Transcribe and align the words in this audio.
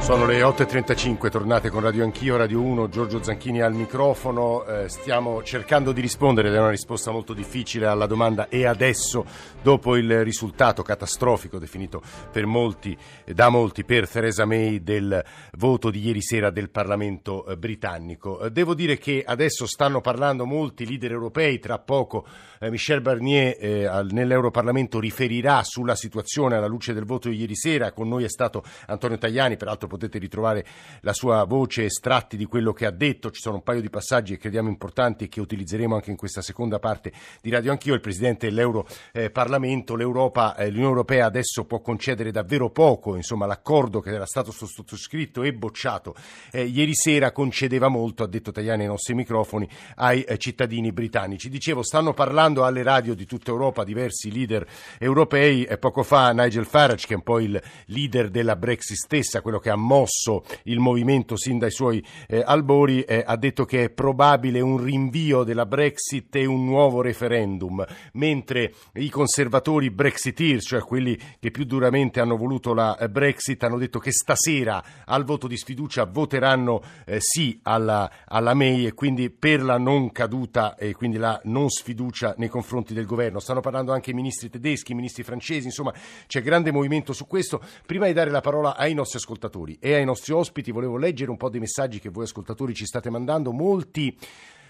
Sono 0.00 0.24
le 0.24 0.40
8.35, 0.40 1.28
tornate 1.28 1.68
con 1.68 1.82
Radio 1.82 2.02
Anch'io, 2.02 2.38
Radio 2.38 2.62
1, 2.62 2.88
Giorgio 2.88 3.22
Zanchini 3.22 3.60
al 3.60 3.74
microfono. 3.74 4.64
Eh, 4.64 4.88
stiamo 4.88 5.42
cercando 5.42 5.92
di 5.92 6.00
rispondere 6.00 6.48
ed 6.48 6.54
è 6.54 6.58
una 6.58 6.70
risposta 6.70 7.10
molto 7.10 7.34
difficile 7.34 7.86
alla 7.86 8.06
domanda 8.06 8.48
e 8.48 8.64
adesso, 8.64 9.26
dopo 9.60 9.96
il 9.96 10.24
risultato 10.24 10.82
catastrofico 10.82 11.58
definito 11.58 12.00
molti, 12.46 12.96
da 13.26 13.50
molti 13.50 13.84
per 13.84 14.08
Theresa 14.08 14.46
May 14.46 14.82
del 14.82 15.22
voto 15.58 15.90
di 15.90 16.00
ieri 16.00 16.22
sera 16.22 16.50
del 16.50 16.70
Parlamento 16.70 17.44
eh, 17.44 17.58
britannico. 17.58 18.40
Eh, 18.40 18.50
devo 18.50 18.74
dire 18.74 18.96
che 18.96 19.22
adesso 19.26 19.66
stanno 19.66 20.00
parlando 20.00 20.46
molti 20.46 20.86
leader 20.86 21.10
europei, 21.10 21.58
tra 21.58 21.78
poco 21.80 22.24
eh, 22.60 22.70
Michel 22.70 23.02
Barnier 23.02 23.56
eh, 23.60 24.06
nell'Europarlamento 24.10 25.00
riferirà 25.00 25.62
sulla 25.64 25.94
situazione 25.94 26.56
alla 26.56 26.66
luce 26.66 26.94
del 26.94 27.04
voto 27.04 27.28
di 27.28 27.36
ieri 27.36 27.56
sera, 27.56 27.92
con 27.92 28.08
noi 28.08 28.24
è 28.24 28.28
stato 28.28 28.62
Antonio 28.86 29.18
Tajani, 29.18 29.58
peraltro 29.58 29.86
potete 29.88 30.18
ritrovare 30.18 30.64
la 31.00 31.12
sua 31.12 31.42
voce, 31.44 31.86
estratti 31.86 32.36
di 32.36 32.44
quello 32.44 32.72
che 32.72 32.86
ha 32.86 32.92
detto. 32.92 33.32
Ci 33.32 33.40
sono 33.40 33.56
un 33.56 33.62
paio 33.62 33.80
di 33.80 33.90
passaggi 33.90 34.34
che 34.34 34.40
crediamo 34.40 34.68
importanti 34.68 35.24
e 35.24 35.28
che 35.28 35.40
utilizzeremo 35.40 35.96
anche 35.96 36.10
in 36.10 36.16
questa 36.16 36.42
seconda 36.42 36.78
parte 36.78 37.12
di 37.42 37.50
Radio 37.50 37.72
Anch'io. 37.72 37.94
Il 37.94 38.00
Presidente 38.00 38.46
dell'Europarlamento, 38.48 39.96
l'Europa, 39.96 40.54
eh, 40.54 40.68
l'Unione 40.68 40.90
Europea 40.90 41.26
adesso 41.26 41.64
può 41.64 41.80
concedere 41.80 42.30
davvero 42.30 42.70
poco, 42.70 43.16
insomma 43.16 43.46
l'accordo 43.46 44.00
che 44.00 44.10
era 44.10 44.26
stato 44.26 44.52
sottoscritto 44.52 45.42
e 45.42 45.52
bocciato 45.52 46.14
eh, 46.52 46.64
ieri 46.64 46.94
sera 46.94 47.32
concedeva 47.32 47.88
molto, 47.88 48.22
ha 48.22 48.26
detto 48.26 48.52
Tajani 48.52 48.82
ai 48.82 48.88
nostri 48.88 49.14
microfoni, 49.14 49.68
ai 49.96 50.22
eh, 50.22 50.38
cittadini 50.38 50.92
britannici. 50.92 51.48
Dicevo, 51.48 51.82
stanno 51.82 52.14
parlando 52.14 52.64
alle 52.64 52.82
radio 52.82 53.14
di 53.14 53.26
tutta 53.26 53.50
Europa 53.50 53.84
diversi 53.84 54.32
leader 54.32 54.66
europei 54.98 55.64
e 55.64 55.78
poco 55.78 56.02
fa 56.02 56.32
Nigel 56.32 56.66
Farage, 56.66 57.06
che 57.06 57.14
è 57.14 57.16
un 57.16 57.22
po' 57.22 57.40
il 57.40 57.60
leader 57.86 58.30
della 58.30 58.56
Brexit 58.56 58.96
stessa, 58.96 59.40
quello 59.40 59.58
che 59.58 59.70
ha 59.70 59.76
mosso 59.80 60.44
il 60.64 60.78
movimento 60.78 61.36
sin 61.36 61.58
dai 61.58 61.70
suoi 61.70 62.04
eh, 62.26 62.42
albori, 62.44 63.02
eh, 63.02 63.22
ha 63.26 63.36
detto 63.36 63.64
che 63.64 63.84
è 63.84 63.90
probabile 63.90 64.60
un 64.60 64.82
rinvio 64.82 65.44
della 65.44 65.66
Brexit 65.66 66.34
e 66.36 66.46
un 66.46 66.64
nuovo 66.64 67.00
referendum, 67.00 67.84
mentre 68.12 68.72
i 68.94 69.08
conservatori 69.08 69.90
brexiteers, 69.90 70.66
cioè 70.66 70.80
quelli 70.80 71.18
che 71.38 71.50
più 71.50 71.64
duramente 71.64 72.20
hanno 72.20 72.36
voluto 72.36 72.74
la 72.74 72.96
eh, 72.96 73.08
Brexit, 73.08 73.62
hanno 73.62 73.78
detto 73.78 73.98
che 73.98 74.12
stasera 74.12 74.82
al 75.04 75.24
voto 75.24 75.46
di 75.46 75.56
sfiducia 75.56 76.04
voteranno 76.04 76.80
eh, 77.04 77.18
sì 77.20 77.58
alla, 77.62 78.10
alla 78.26 78.54
May 78.54 78.86
e 78.86 78.94
quindi 78.94 79.30
per 79.30 79.62
la 79.62 79.78
non 79.78 80.12
caduta 80.12 80.76
e 80.76 80.94
quindi 80.94 81.16
la 81.18 81.40
non 81.44 81.68
sfiducia 81.68 82.34
nei 82.38 82.48
confronti 82.48 82.94
del 82.94 83.06
governo. 83.06 83.40
Stanno 83.40 83.60
parlando 83.60 83.92
anche 83.92 84.10
i 84.10 84.14
ministri 84.14 84.48
tedeschi, 84.48 84.92
i 84.92 84.94
ministri 84.94 85.22
francesi, 85.22 85.66
insomma 85.66 85.92
c'è 86.26 86.42
grande 86.42 86.72
movimento 86.72 87.12
su 87.12 87.26
questo. 87.26 87.60
Prima 87.84 88.06
di 88.06 88.12
dare 88.12 88.30
la 88.30 88.40
parola 88.40 88.76
ai 88.76 88.94
nostri 88.94 89.18
ascoltatori, 89.18 89.67
ascoltatori 89.68 89.76
e 89.80 89.94
ai 89.94 90.04
nostri 90.04 90.32
ospiti. 90.32 90.72
Volevo 90.72 90.96
leggere 90.96 91.30
un 91.30 91.36
po' 91.36 91.50
dei 91.50 91.60
messaggi 91.60 92.00
che 92.00 92.08
voi 92.08 92.24
ascoltatori 92.24 92.74
ci 92.74 92.86
state 92.86 93.10
mandando. 93.10 93.52
Molti 93.52 94.16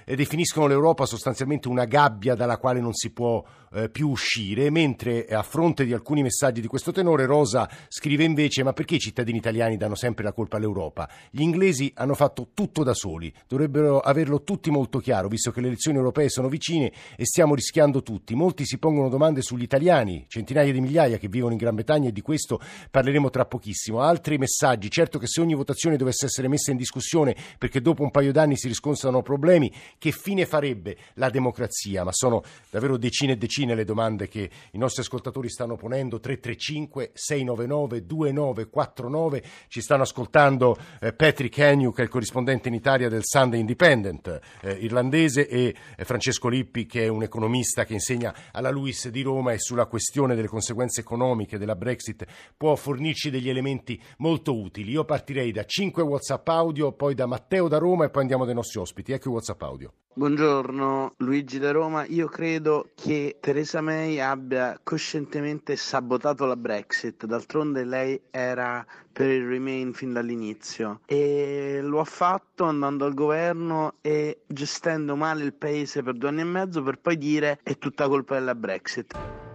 definiscono 0.04 0.66
l'Europa 0.66 1.04
sostanzialmente 1.04 1.68
una 1.68 1.84
gabbia 1.84 2.34
dalla 2.34 2.56
quale 2.56 2.80
non 2.80 2.94
si 2.94 3.12
può 3.12 3.44
eh, 3.72 3.88
più 3.90 4.08
uscire, 4.08 4.70
mentre 4.70 5.26
a 5.26 5.42
fronte 5.42 5.84
di 5.84 5.92
alcuni 5.92 6.22
messaggi 6.22 6.60
di 6.60 6.66
questo 6.66 6.92
tenore 6.92 7.26
Rosa 7.26 7.68
scrive 7.88 8.24
invece 8.24 8.62
ma 8.62 8.72
perché 8.72 8.96
i 8.96 8.98
cittadini 8.98 9.38
italiani 9.38 9.76
danno 9.76 9.94
sempre 9.94 10.24
la 10.24 10.32
colpa 10.32 10.56
all'Europa? 10.56 11.08
Gli 11.30 11.42
inglesi 11.42 11.92
hanno 11.96 12.14
fatto 12.14 12.48
tutto 12.54 12.82
da 12.82 12.94
soli, 12.94 13.32
dovrebbero 13.46 14.00
averlo 14.00 14.42
tutti 14.42 14.70
molto 14.70 14.98
chiaro, 14.98 15.28
visto 15.28 15.50
che 15.50 15.60
le 15.60 15.68
elezioni 15.68 15.98
europee 15.98 16.28
sono 16.28 16.48
vicine 16.48 16.92
e 17.16 17.24
stiamo 17.24 17.54
rischiando 17.54 18.02
tutti. 18.02 18.34
Molti 18.34 18.64
si 18.64 18.78
pongono 18.78 19.08
domande 19.08 19.42
sugli 19.42 19.62
italiani, 19.62 20.24
centinaia 20.28 20.72
di 20.72 20.80
migliaia 20.80 21.18
che 21.18 21.28
vivono 21.28 21.52
in 21.52 21.58
Gran 21.58 21.74
Bretagna 21.74 22.08
e 22.08 22.12
di 22.12 22.22
questo 22.22 22.60
parleremo 22.90 23.28
tra 23.30 23.44
pochissimo. 23.44 24.00
Altri 24.00 24.38
messaggi, 24.38 24.90
certo 24.90 25.18
che 25.18 25.26
se 25.26 25.40
ogni 25.40 25.54
votazione 25.54 25.96
dovesse 25.96 26.26
essere 26.26 26.48
messa 26.48 26.70
in 26.70 26.76
discussione 26.76 27.36
perché 27.58 27.80
dopo 27.80 28.02
un 28.02 28.10
paio 28.10 28.32
d'anni 28.32 28.56
si 28.56 28.68
riscontrano 28.68 29.22
problemi, 29.22 29.72
che 29.98 30.10
fine 30.10 30.46
farebbe 30.46 30.96
la 31.14 31.28
democrazia? 31.30 32.04
Ma 32.04 32.12
sono 32.12 32.42
davvero 32.70 32.96
decine 32.96 33.32
e 33.32 33.36
decine 33.36 33.57
le 33.66 33.84
domande 33.84 34.28
che 34.28 34.50
i 34.72 34.78
nostri 34.78 35.02
ascoltatori 35.02 35.48
stanno 35.48 35.76
ponendo. 35.76 36.20
335 36.20 37.10
699 37.14 38.06
2949. 38.06 39.42
Ci 39.68 39.80
stanno 39.80 40.02
ascoltando 40.02 40.76
eh, 41.00 41.12
Patrick 41.12 41.58
Henry, 41.58 41.92
che 41.92 42.00
è 42.00 42.04
il 42.04 42.10
corrispondente 42.10 42.68
in 42.68 42.74
Italia 42.74 43.08
del 43.08 43.24
Sunday 43.24 43.60
Independent 43.60 44.40
eh, 44.62 44.72
irlandese, 44.72 45.48
e 45.48 45.74
eh, 45.96 46.04
Francesco 46.04 46.48
Lippi, 46.48 46.86
che 46.86 47.04
è 47.04 47.08
un 47.08 47.22
economista 47.22 47.84
che 47.84 47.94
insegna 47.94 48.34
alla 48.52 48.70
Luis 48.70 49.08
di 49.08 49.22
Roma 49.22 49.52
e 49.52 49.58
sulla 49.58 49.86
questione 49.86 50.34
delle 50.34 50.48
conseguenze 50.48 51.00
economiche 51.00 51.58
della 51.58 51.76
Brexit 51.76 52.24
può 52.56 52.74
fornirci 52.76 53.30
degli 53.30 53.48
elementi 53.48 54.00
molto 54.18 54.58
utili. 54.58 54.92
Io 54.92 55.04
partirei 55.04 55.52
da 55.52 55.64
5 55.64 56.02
WhatsApp 56.02 56.48
audio, 56.48 56.92
poi 56.92 57.14
da 57.14 57.26
Matteo 57.26 57.68
da 57.68 57.78
Roma 57.78 58.04
e 58.04 58.10
poi 58.10 58.22
andiamo 58.22 58.44
dai 58.44 58.54
nostri 58.54 58.80
ospiti. 58.80 59.12
Ecco 59.12 59.28
i 59.28 59.32
WhatsApp 59.32 59.62
audio. 59.62 59.92
Buongiorno 60.18 61.14
Luigi 61.18 61.60
da 61.60 61.70
Roma, 61.70 62.04
io 62.04 62.26
credo 62.26 62.90
che 62.96 63.36
Theresa 63.38 63.80
May 63.80 64.18
abbia 64.18 64.76
coscientemente 64.82 65.76
sabotato 65.76 66.44
la 66.44 66.56
Brexit, 66.56 67.24
d'altronde 67.24 67.84
lei 67.84 68.20
era 68.28 68.84
per 69.12 69.28
il 69.30 69.46
Remain 69.46 69.92
fin 69.92 70.12
dall'inizio. 70.12 71.02
E 71.06 71.78
lo 71.84 72.00
ha 72.00 72.04
fatto 72.04 72.64
andando 72.64 73.04
al 73.04 73.14
governo 73.14 73.94
e 74.00 74.40
gestendo 74.44 75.14
male 75.14 75.44
il 75.44 75.52
paese 75.52 76.02
per 76.02 76.14
due 76.14 76.30
anni 76.30 76.40
e 76.40 76.44
mezzo 76.44 76.82
per 76.82 76.98
poi 76.98 77.16
dire 77.16 77.60
è 77.62 77.78
tutta 77.78 78.08
colpa 78.08 78.34
della 78.34 78.56
Brexit. 78.56 79.47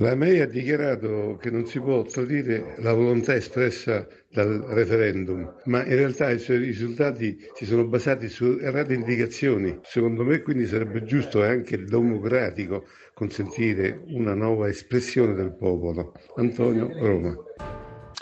La 0.00 0.14
May 0.14 0.40
ha 0.40 0.46
dichiarato 0.46 1.36
che 1.38 1.50
non 1.50 1.66
si 1.66 1.78
può 1.78 2.02
tradire 2.04 2.74
la 2.78 2.94
volontà 2.94 3.34
espressa 3.34 4.08
dal 4.30 4.64
referendum, 4.68 5.56
ma 5.64 5.84
in 5.84 5.94
realtà 5.94 6.30
i 6.30 6.38
suoi 6.38 6.56
risultati 6.56 7.38
si 7.54 7.66
sono 7.66 7.84
basati 7.86 8.30
su 8.30 8.58
errate 8.62 8.94
indicazioni. 8.94 9.78
Secondo 9.82 10.24
me 10.24 10.40
quindi 10.40 10.66
sarebbe 10.66 11.04
giusto 11.04 11.44
e 11.44 11.48
anche 11.48 11.84
democratico 11.84 12.86
consentire 13.12 14.00
una 14.06 14.32
nuova 14.32 14.70
espressione 14.70 15.34
del 15.34 15.54
popolo. 15.54 16.14
Antonio 16.36 16.90
Roma. 16.98 17.36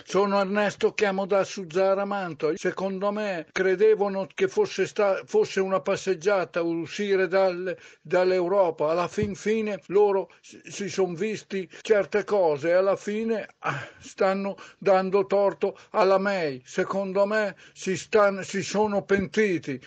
Sono 0.09 0.41
Ernesto, 0.41 0.95
chiamo 0.95 1.27
da 1.27 1.45
Suzzara 1.45 2.07
Manto. 2.07 2.57
Secondo 2.57 3.13
me 3.13 3.47
credevano 3.53 4.27
che 4.35 4.49
fosse, 4.49 4.87
sta- 4.87 5.21
fosse 5.27 5.61
una 5.61 5.81
passeggiata 5.83 6.63
uscire 6.63 7.29
dal- 7.29 7.77
dall'Europa. 8.01 8.91
Alla 8.91 9.07
fin 9.07 9.35
fine 9.35 9.83
loro 9.89 10.31
si 10.41 10.89
sono 10.89 11.13
visti 11.13 11.69
certe 11.83 12.25
cose 12.25 12.69
e 12.71 12.73
alla 12.73 12.97
fine 12.97 13.47
ah, 13.59 13.87
stanno 13.99 14.57
dando 14.79 15.27
torto 15.27 15.77
alla 15.91 16.17
May. 16.17 16.63
Secondo 16.65 17.27
me 17.27 17.55
si, 17.75 17.95
stan- 17.95 18.43
si 18.43 18.63
sono 18.63 19.03
pentiti. 19.03 19.79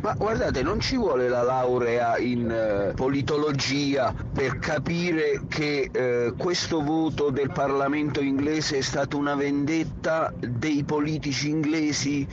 Ma 0.00 0.14
guardate, 0.16 0.62
non 0.62 0.78
ci 0.78 0.96
vuole 0.96 1.28
la 1.28 1.42
laurea 1.42 2.18
in 2.18 2.48
eh, 2.48 2.92
politologia 2.94 4.14
per 4.32 4.58
capire 4.60 5.42
che 5.48 5.90
eh, 5.90 6.34
questo 6.36 6.82
voto 6.82 7.30
del 7.30 7.50
Parlamento 7.50 8.20
inglese 8.20 8.78
è 8.78 8.80
stata 8.80 9.16
una 9.16 9.34
vendetta 9.34 10.32
dei 10.38 10.84
politici 10.84 11.48
inglesi 11.48 12.26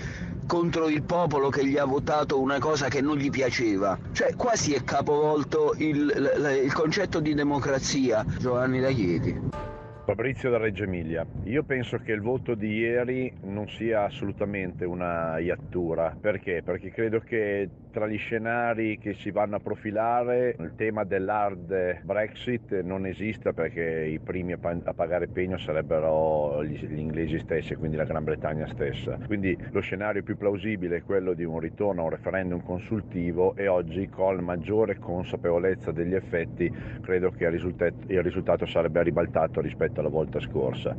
contro 0.46 0.90
il 0.90 1.02
popolo 1.02 1.50
che 1.50 1.66
gli 1.66 1.78
ha 1.78 1.86
votato 1.86 2.40
una 2.40 2.60
cosa 2.60 2.88
che 2.88 3.02
non 3.02 3.18
gli 3.18 3.32
piaceva. 3.32 3.98
Cioè 4.12 4.36
quasi 4.36 4.74
è 4.74 4.84
capovolto 4.84 5.74
il, 5.78 5.96
il, 6.16 6.62
il 6.66 6.74
concetto 6.74 7.20
di 7.20 7.34
democrazia. 7.34 8.24
Giovanni 8.38 8.80
da 8.80 8.92
Chieti. 8.92 9.75
Fabrizio 10.06 10.52
da 10.52 10.58
Reggio 10.58 10.84
Emilia, 10.84 11.26
io 11.46 11.64
penso 11.64 11.98
che 11.98 12.12
il 12.12 12.22
voto 12.22 12.54
di 12.54 12.76
ieri 12.78 13.34
non 13.46 13.68
sia 13.68 14.04
assolutamente 14.04 14.86
una 14.86 15.40
iattura, 15.40 16.16
perché? 16.22 16.62
Perché 16.64 16.92
credo 16.92 17.22
che 17.22 17.68
tra 17.96 18.08
gli 18.08 18.18
scenari 18.18 19.00
che 19.00 19.14
si 19.14 19.32
vanno 19.32 19.56
a 19.56 19.60
profilare 19.60 20.58
il 20.60 20.74
tema 20.76 21.06
dell'hard 21.06 22.02
Brexit 22.04 22.82
non 22.82 23.06
esista 23.06 23.54
perché 23.54 24.06
i 24.06 24.20
primi 24.20 24.52
a 24.52 24.94
pagare 24.94 25.30
pegno 25.30 25.58
sarebbero 25.58 26.62
gli, 26.66 26.78
inglesi 27.00 27.40
stessi, 27.40 27.74
quindi 27.76 27.96
la 27.96 28.04
Gran 28.04 28.26
Bretagna 28.26 28.68
stessa. 28.68 29.18
Quindi 29.26 29.58
lo 29.72 29.80
scenario 29.80 30.24
più 30.24 30.36
plausibile 30.36 30.98
è 30.98 31.04
quello 31.04 31.34
di 31.34 31.46
un 31.46 31.58
ritorno 31.60 32.02
a 32.02 32.04
un 32.04 32.10
referendum 32.10 32.62
consultivo 32.62 33.56
e 33.56 33.68
oggi 33.68 34.10
con 34.10 34.36
maggiore 34.44 35.00
consapevolezza 35.00 35.92
degli 35.92 36.14
effetti 36.14 36.70
credo 37.02 37.32
che 37.32 37.46
il 37.46 37.52
risultato, 37.52 37.96
il 38.08 38.22
risultato 38.22 38.66
sarebbe 38.66 39.02
ribaltato 39.04 39.62
rispetto 39.62 39.95
rispetto 39.96 40.00
alla 40.02 40.10
volta 40.10 40.40
scorsa. 40.40 40.96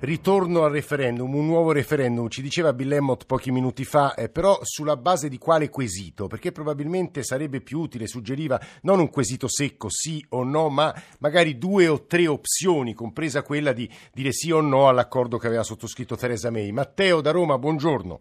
Ritorno 0.00 0.64
al 0.64 0.72
referendum, 0.72 1.32
un 1.32 1.46
nuovo 1.46 1.70
referendum, 1.70 2.28
ci 2.28 2.42
diceva 2.42 2.72
Bill 2.72 2.92
Emmott 2.92 3.24
pochi 3.24 3.52
minuti 3.52 3.84
fa, 3.84 4.14
eh, 4.14 4.28
però 4.28 4.58
sulla 4.62 4.96
base 4.96 5.28
di 5.28 5.38
quale 5.38 5.68
quesito? 5.68 6.26
Perché 6.26 6.50
probabilmente 6.50 7.22
sarebbe 7.22 7.60
più 7.60 7.78
utile, 7.78 8.08
suggeriva, 8.08 8.60
non 8.82 8.98
un 8.98 9.10
quesito 9.10 9.46
secco, 9.46 9.88
sì 9.90 10.24
o 10.30 10.42
no, 10.42 10.68
ma 10.70 10.92
magari 11.20 11.56
due 11.56 11.86
o 11.86 12.04
tre 12.06 12.26
opzioni, 12.26 12.94
compresa 12.94 13.42
quella 13.42 13.72
di 13.72 13.88
dire 14.12 14.32
sì 14.32 14.50
o 14.50 14.60
no 14.60 14.88
all'accordo 14.88 15.38
che 15.38 15.46
aveva 15.46 15.62
sottoscritto 15.62 16.16
Theresa 16.16 16.50
May. 16.50 16.72
Matteo 16.72 17.20
da 17.20 17.30
Roma, 17.30 17.56
buongiorno. 17.56 18.20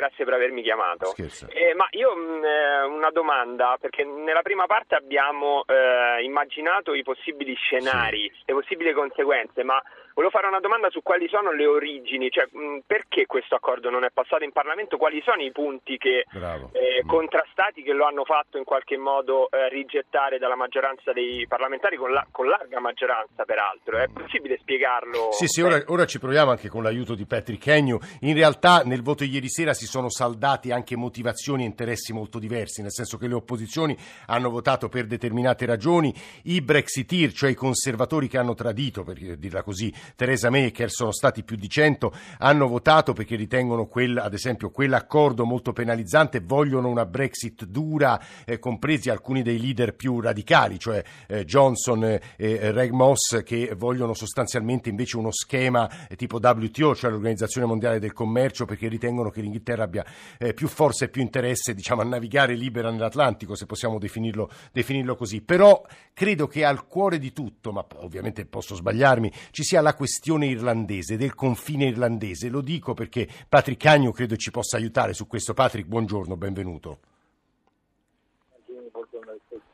Grazie 0.00 0.24
per 0.24 0.32
avermi 0.32 0.62
chiamato. 0.62 1.14
Eh, 1.14 1.74
ma 1.74 1.86
io 1.90 2.16
mh, 2.16 2.44
eh, 2.44 2.82
una 2.84 3.10
domanda, 3.10 3.76
perché 3.78 4.02
nella 4.04 4.40
prima 4.40 4.64
parte 4.64 4.94
abbiamo 4.94 5.62
eh, 5.66 6.22
immaginato 6.22 6.94
i 6.94 7.02
possibili 7.02 7.54
scenari, 7.54 8.32
le 8.46 8.54
possibili 8.54 8.92
conseguenze, 8.92 9.62
ma 9.62 9.80
volevo 10.20 10.30
fare 10.36 10.48
una 10.48 10.60
domanda 10.60 10.90
su 10.90 11.00
quali 11.02 11.28
sono 11.28 11.50
le 11.52 11.64
origini, 11.66 12.28
cioè 12.28 12.44
mh, 12.50 12.80
perché 12.86 13.24
questo 13.24 13.54
accordo 13.54 13.88
non 13.88 14.04
è 14.04 14.10
passato 14.12 14.44
in 14.44 14.52
Parlamento, 14.52 14.98
quali 14.98 15.22
sono 15.24 15.40
i 15.40 15.50
punti 15.50 15.96
che, 15.96 16.26
eh, 16.28 16.88
Mm. 17.02 17.08
contrastati 17.08 17.82
che 17.82 17.92
lo 17.94 18.04
hanno 18.04 18.24
fatto 18.24 18.58
in 18.58 18.64
qualche 18.64 18.98
modo 18.98 19.48
eh, 19.50 19.68
rigettare 19.70 20.38
dalla 20.38 20.56
maggioranza 20.56 21.12
dei 21.12 21.46
parlamentari, 21.48 21.96
con, 21.96 22.12
la- 22.12 22.26
con 22.30 22.46
larga 22.46 22.78
maggioranza 22.80 23.44
peraltro. 23.44 23.96
È 23.96 24.08
possibile 24.08 24.58
spiegarlo? 24.60 25.32
Sì, 25.32 25.46
sì, 25.46 25.62
ora, 25.62 25.82
ora 25.86 26.04
ci 26.04 26.18
proviamo 26.18 26.50
anche 26.50 26.68
con 26.68 26.82
l'aiuto 26.82 27.14
di 27.14 27.24
Patrick 27.24 27.66
Agnew. 27.68 27.98
In 28.20 28.34
realtà 28.34 28.82
nel 28.84 29.02
voto 29.02 29.24
ieri 29.24 29.48
sera 29.48 29.72
si 29.72 29.86
sono 29.86 30.10
saldati 30.10 30.70
anche 30.70 30.96
motivazioni 30.96 31.62
e 31.62 31.66
interessi 31.66 32.12
molto 32.12 32.38
diversi, 32.38 32.82
nel 32.82 32.92
senso 32.92 33.16
che 33.16 33.26
le 33.26 33.34
opposizioni 33.34 33.96
hanno 34.26 34.50
votato 34.50 34.88
per 34.88 35.06
determinate 35.06 35.64
ragioni, 35.64 36.12
i 36.44 36.60
Brexiteer, 36.60 37.32
cioè 37.32 37.50
i 37.50 37.54
conservatori 37.54 38.28
che 38.28 38.36
hanno 38.36 38.54
tradito, 38.54 39.02
per 39.02 39.16
dirla 39.16 39.62
così, 39.62 39.90
Theresa 40.16 40.50
May, 40.50 40.70
che 40.70 40.88
sono 40.88 41.12
stati 41.12 41.42
più 41.42 41.56
di 41.56 41.68
100, 41.68 42.12
hanno 42.38 42.66
votato 42.66 43.12
perché 43.12 43.36
ritengono 43.36 43.86
quel, 43.86 44.18
ad 44.18 44.34
esempio 44.34 44.70
quell'accordo 44.70 45.44
molto 45.44 45.72
penalizzante, 45.72 46.40
vogliono 46.40 46.88
una 46.88 47.06
Brexit 47.06 47.64
dura, 47.64 48.20
eh, 48.44 48.58
compresi 48.58 49.10
alcuni 49.10 49.42
dei 49.42 49.60
leader 49.60 49.94
più 49.94 50.20
radicali, 50.20 50.78
cioè 50.78 51.02
eh, 51.26 51.44
Johnson 51.44 52.04
eh, 52.04 52.20
e 52.36 52.70
Reg 52.70 52.90
Moss, 52.90 53.42
che 53.42 53.74
vogliono 53.76 54.14
sostanzialmente 54.14 54.88
invece 54.88 55.16
uno 55.16 55.30
schema 55.30 56.08
eh, 56.08 56.16
tipo 56.16 56.38
WTO, 56.38 56.94
cioè 56.94 57.10
l'Organizzazione 57.10 57.66
Mondiale 57.66 57.98
del 57.98 58.12
Commercio, 58.12 58.64
perché 58.64 58.88
ritengono 58.88 59.30
che 59.30 59.40
l'Inghilterra 59.40 59.84
abbia 59.84 60.04
eh, 60.38 60.54
più 60.54 60.68
forza 60.68 61.04
e 61.04 61.08
più 61.08 61.22
interesse 61.22 61.74
diciamo, 61.74 62.02
a 62.02 62.04
navigare 62.04 62.54
libera 62.54 62.90
nell'Atlantico, 62.90 63.54
se 63.54 63.66
possiamo 63.66 63.98
definirlo, 63.98 64.50
definirlo 64.72 65.16
così. 65.16 65.40
Però 65.40 65.84
credo 66.12 66.46
che 66.46 66.64
al 66.64 66.86
cuore 66.86 67.18
di 67.18 67.32
tutto, 67.32 67.72
ma 67.72 67.84
ovviamente 67.96 68.44
posso 68.46 68.74
sbagliarmi, 68.74 69.32
ci 69.50 69.62
sia 69.62 69.80
la 69.80 69.94
questione 70.00 70.46
irlandese, 70.46 71.18
del 71.18 71.34
confine 71.34 71.84
irlandese. 71.84 72.48
Lo 72.48 72.62
dico 72.62 72.94
perché 72.94 73.28
Patrick 73.46 73.84
Agnew 73.84 74.12
credo 74.12 74.34
ci 74.36 74.50
possa 74.50 74.78
aiutare 74.78 75.12
su 75.12 75.26
questo. 75.26 75.52
Patrick, 75.52 75.86
buongiorno, 75.86 76.38
benvenuto. 76.38 77.00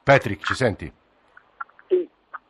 Patrick, 0.03 0.45
ci 0.45 0.55
senti? 0.55 0.93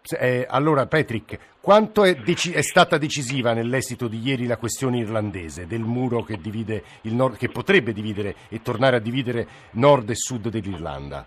Se- 0.01 0.17
eh, 0.17 0.47
allora, 0.49 0.87
Patrick, 0.87 1.59
quanto 1.61 2.05
è, 2.05 2.15
deci- 2.15 2.53
è 2.53 2.63
stata 2.63 2.97
decisiva 2.97 3.53
nell'esito 3.53 4.09
di 4.09 4.21
ieri 4.21 4.47
la 4.47 4.57
questione 4.57 4.97
irlandese 4.97 5.67
del 5.67 5.83
muro 5.83 6.23
che, 6.23 6.39
divide 6.39 6.83
il 7.03 7.13
nord, 7.13 7.37
che 7.37 7.51
potrebbe 7.51 7.93
dividere 7.93 8.37
e 8.49 8.63
tornare 8.63 8.97
a 8.97 9.01
dividere 9.01 9.47
nord 9.73 10.09
e 10.09 10.15
sud 10.15 10.49
dell'Irlanda? 10.49 11.27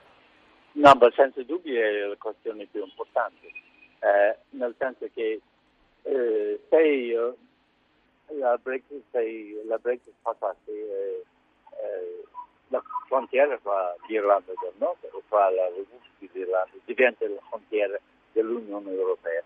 No, 0.71 0.97
ma 0.99 1.11
senza 1.15 1.43
dubbio 1.43 1.79
è 1.79 2.07
la 2.07 2.15
questione 2.17 2.65
più 2.71 2.83
importante, 2.83 3.45
eh, 3.99 4.37
nel 4.51 4.73
senso 4.79 5.07
che 5.13 5.41
eh, 6.03 6.59
eh, 6.69 7.33
la 8.37 8.57
Brexit, 8.57 9.03
se 9.11 9.61
la 9.65 9.77
Brexit 9.77 10.13
eh, 10.65 11.23
eh, 11.71 12.23
la 12.67 12.81
frontiera 13.07 13.57
tra 13.57 13.95
l'Irlanda 14.07 14.51
del 14.61 14.73
Nord 14.77 15.03
e 15.03 15.09
tra 15.27 15.49
la 15.49 15.65
Repubblica 15.65 16.31
d'Irlanda 16.31 16.71
diventa 16.85 17.27
la 17.27 17.41
frontiera 17.49 17.99
dell'Unione 18.31 18.91
Europea, 18.91 19.43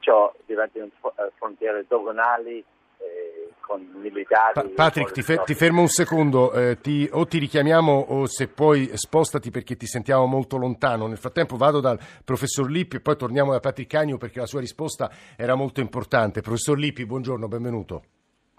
ciò 0.00 0.32
diventano 0.44 0.86
eh, 0.86 1.30
frontiere 1.36 1.84
doganali 1.88 2.62
eh, 2.98 3.47
con 3.68 3.86
militari. 4.02 4.52
Pa- 4.54 4.66
Patrick, 4.74 5.12
ti, 5.12 5.22
fe- 5.22 5.42
ti 5.44 5.54
fermo 5.54 5.82
un 5.82 5.88
secondo, 5.88 6.52
eh, 6.52 6.78
ti- 6.80 7.08
o 7.12 7.26
ti 7.26 7.38
richiamiamo 7.38 7.92
o 8.08 8.26
se 8.26 8.48
puoi 8.48 8.90
spostati 8.94 9.50
perché 9.50 9.76
ti 9.76 9.86
sentiamo 9.86 10.24
molto 10.26 10.56
lontano. 10.56 11.06
Nel 11.06 11.18
frattempo 11.18 11.56
vado 11.56 11.80
dal 11.80 12.00
professor 12.24 12.68
Lippi 12.70 12.96
e 12.96 13.00
poi 13.00 13.16
torniamo 13.16 13.52
da 13.52 13.60
Patrick 13.60 13.92
Agnew 13.94 14.16
perché 14.16 14.40
la 14.40 14.46
sua 14.46 14.60
risposta 14.60 15.10
era 15.36 15.54
molto 15.54 15.80
importante. 15.80 16.40
Professor 16.40 16.78
Lippi, 16.78 17.04
buongiorno, 17.04 17.46
benvenuto. 17.46 18.02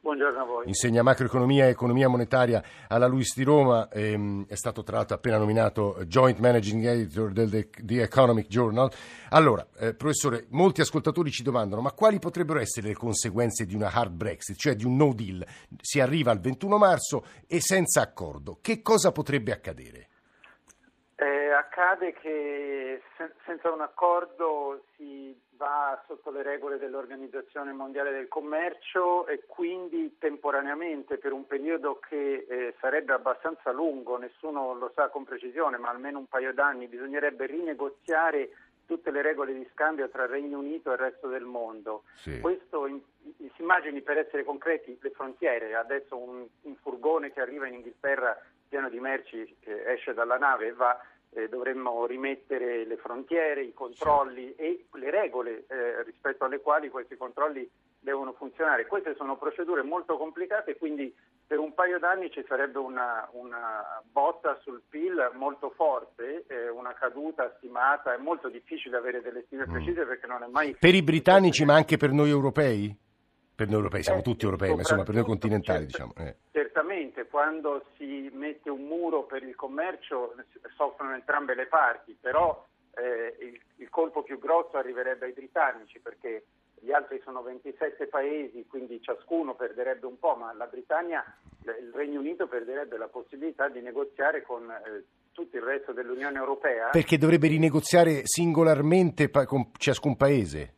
Buongiorno 0.10 0.42
a 0.42 0.44
voi. 0.44 0.68
Insegna 0.68 1.04
macroeconomia 1.04 1.68
e 1.68 1.70
economia 1.70 2.08
monetaria 2.08 2.64
alla 2.88 3.06
Luis 3.06 3.36
di 3.36 3.44
Roma, 3.44 3.90
ehm, 3.90 4.48
è 4.48 4.56
stato 4.56 4.82
tra 4.82 4.98
l'altro 4.98 5.16
appena 5.16 5.38
nominato 5.38 5.98
Joint 6.08 6.40
Managing 6.40 6.84
Editor 6.84 7.32
del 7.32 7.48
The, 7.52 7.70
The 7.84 8.02
Economic 8.02 8.48
Journal. 8.48 8.92
Allora, 9.30 9.68
eh, 9.78 9.94
professore, 9.94 10.48
molti 10.50 10.82
ascoltatori 10.82 11.30
ci 11.30 11.44
domandano 11.44 11.82
ma 11.82 11.92
quali 11.92 12.18
potrebbero 12.18 12.60
essere 12.60 12.88
le 12.88 12.96
conseguenze 12.96 13.68
di 13.68 13.76
una 13.76 13.92
hard 13.92 14.12
Brexit, 14.12 14.58
cioè 14.58 14.76
di 14.76 14.84
un 14.84 14.96
no 14.96 15.14
deal? 15.14 15.46
Si 15.80 16.00
arriva 16.00 16.32
al 16.32 16.40
21 16.40 16.80
marzo 16.80 17.24
e 17.46 17.62
senza 17.62 18.02
accordo. 18.02 18.58
Che 18.62 18.82
cosa 18.82 19.12
potrebbe 19.12 19.52
accadere? 19.52 20.09
Eh, 21.50 21.52
accade 21.52 22.14
che 22.14 23.02
se- 23.18 23.34
senza 23.44 23.72
un 23.72 23.82
accordo 23.82 24.84
si 24.96 25.36
va 25.54 26.00
sotto 26.06 26.30
le 26.30 26.44
regole 26.44 26.78
dell'Organizzazione 26.78 27.72
Mondiale 27.72 28.12
del 28.12 28.28
Commercio 28.28 29.26
e 29.26 29.44
quindi 29.48 30.16
temporaneamente 30.20 31.18
per 31.18 31.34
un 31.34 31.48
periodo 31.48 32.00
che 32.08 32.46
eh, 32.48 32.76
sarebbe 32.80 33.14
abbastanza 33.14 33.72
lungo, 33.72 34.18
nessuno 34.18 34.76
lo 34.76 34.92
sa 34.94 35.08
con 35.10 35.24
precisione, 35.24 35.78
ma 35.78 35.90
almeno 35.90 36.20
un 36.20 36.28
paio 36.28 36.54
d'anni, 36.54 36.86
bisognerebbe 36.86 37.48
rinegoziare 37.48 38.52
tutte 38.86 39.10
le 39.10 39.24
regole 39.24 39.54
di 39.54 39.68
scambio 39.74 40.08
tra 40.10 40.24
il 40.26 40.30
Regno 40.30 40.60
Unito 40.60 40.92
e 40.92 40.94
il 40.94 41.00
resto 41.00 41.28
del 41.30 41.46
mondo. 41.46 42.04
Sì. 42.18 42.40
Questo 42.42 42.86
in- 42.86 43.02
si 43.38 43.62
immagini 43.62 44.02
per 44.02 44.20
essere 44.20 44.44
concreti 44.44 44.96
le 45.02 45.10
frontiere, 45.10 45.74
adesso 45.74 46.16
un, 46.16 46.46
un 46.62 46.76
furgone 46.76 47.32
che 47.34 47.42
arriva 47.42 47.66
in 47.66 47.74
Inghilterra 47.74 48.40
pieno 48.68 48.88
di 48.88 49.00
merci 49.00 49.58
che 49.62 49.84
esce 49.94 50.14
dalla 50.14 50.38
nave 50.38 50.68
e 50.68 50.74
va, 50.74 50.96
eh, 51.32 51.48
dovremmo 51.48 52.06
rimettere 52.06 52.86
le 52.86 52.98
frontiere, 52.98 53.64
i 53.64 53.74
controlli 53.74 54.56
e 54.56 54.86
le 54.94 55.12
regole 55.12 55.66
eh, 55.68 56.04
rispetto 56.04 56.46
alle 56.46 56.60
quali 56.60 56.90
questi 56.90 57.16
controlli 57.18 57.70
devono 58.00 58.34
funzionare. 58.34 58.88
Queste 58.88 59.16
sono 59.16 59.38
procedure 59.38 59.84
molto 59.84 60.18
complicate, 60.18 60.78
quindi 60.78 61.14
per 61.46 61.60
un 61.60 61.74
paio 61.74 62.00
d'anni 62.00 62.32
ci 62.32 62.44
sarebbe 62.48 62.80
una, 62.80 63.28
una 63.34 64.02
botta 64.12 64.58
sul 64.62 64.82
PIL 64.88 65.32
molto 65.36 65.72
forte, 65.76 66.46
eh, 66.48 66.70
una 66.70 66.94
caduta 66.94 67.54
stimata, 67.58 68.14
è 68.14 68.18
molto 68.18 68.50
difficile 68.50 68.98
avere 68.98 69.22
delle 69.22 69.44
stime 69.46 69.66
precise 69.66 70.06
perché 70.06 70.28
non 70.28 70.44
è 70.44 70.48
mai... 70.48 70.76
Per 70.80 70.96
i 70.96 71.04
britannici 71.04 71.66
ma 71.66 71.76
anche 71.76 71.98
per 71.98 72.12
noi 72.12 72.30
europei? 72.30 73.08
Per 73.60 73.68
noi 73.68 73.76
europei, 73.80 74.04
siamo 74.04 74.20
Eh, 74.20 74.24
tutti 74.24 74.46
europei, 74.46 74.70
ma 74.70 74.78
insomma 74.78 75.04
per 75.04 75.16
noi 75.16 75.24
continentali 75.26 75.86
certo, 75.90 76.14
diciamo. 76.14 76.30
eh. 76.30 76.36
Certamente, 76.54 77.28
quando 77.28 77.84
si 77.98 78.32
mette 78.34 78.70
un 78.70 78.84
muro 78.86 79.24
per 79.24 79.44
il 79.44 79.54
commercio 79.56 80.34
soffrono 80.78 81.14
entrambe 81.14 81.56
le 81.56 81.66
parti, 81.66 82.16
però 82.18 82.66
eh, 82.96 83.36
il, 83.42 83.60
il 83.84 83.90
colpo 83.90 84.24
più 84.24 84.40
grosso 84.40 84.78
arriverebbe 84.78 85.26
ai 85.26 85.34
britannici 85.34 86.00
perché 86.00 86.46
gli 86.80 86.94
altri 86.94 87.20
sono 87.26 87.42
27 87.42 88.08
paesi, 88.08 88.66
quindi 88.66 89.02
ciascuno 89.02 89.56
perderebbe 89.56 90.06
un 90.06 90.18
po', 90.18 90.36
ma 90.36 90.54
la 90.54 90.68
Britannia, 90.68 91.22
il 91.66 91.92
Regno 91.94 92.22
Unito 92.22 92.48
perderebbe 92.48 92.98
la 92.98 93.10
possibilità 93.10 93.68
di 93.68 93.82
negoziare 93.82 94.42
con 94.42 94.72
eh, 94.72 95.04
tutto 95.34 95.58
il 95.58 95.64
resto 95.64 95.92
dell'Unione 95.92 96.38
Europea. 96.38 96.92
Perché 96.92 97.18
dovrebbe 97.18 97.50
rinegoziare 97.50 98.22
singolarmente 98.24 99.28
pa- 99.28 99.46
con 99.46 99.70
ciascun 99.78 100.16
paese? 100.16 100.76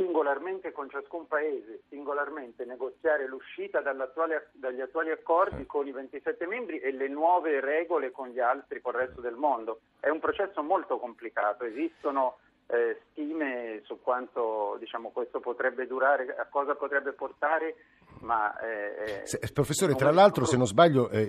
Singolarmente 0.00 0.72
con 0.72 0.88
ciascun 0.88 1.26
paese, 1.26 1.82
singolarmente 1.90 2.64
negoziare 2.64 3.26
l'uscita 3.26 3.82
dagli 3.82 4.80
attuali 4.80 5.10
accordi 5.10 5.66
con 5.66 5.86
i 5.86 5.92
27 5.92 6.46
membri 6.46 6.78
e 6.78 6.90
le 6.90 7.06
nuove 7.08 7.60
regole 7.60 8.10
con 8.10 8.28
gli 8.28 8.40
altri, 8.40 8.80
con 8.80 8.94
il 8.94 9.00
resto 9.00 9.20
del 9.20 9.34
mondo. 9.34 9.80
È 10.00 10.08
un 10.08 10.18
processo 10.18 10.62
molto 10.62 10.98
complicato, 10.98 11.64
esistono 11.64 12.38
eh, 12.68 12.98
stime 13.10 13.82
su 13.84 14.00
quanto 14.00 14.76
diciamo, 14.78 15.10
questo 15.10 15.38
potrebbe 15.38 15.86
durare, 15.86 16.34
a 16.34 16.46
cosa 16.46 16.74
potrebbe 16.76 17.12
portare, 17.12 17.76
ma... 18.20 18.58
eh, 18.60 19.26
Se- 19.26 19.38
professore, 19.52 19.94
tra 19.94 20.10
l'altro, 20.10 20.44
se 20.44 20.56
non 20.56 20.66
sbaglio, 20.66 21.08
eh, 21.10 21.28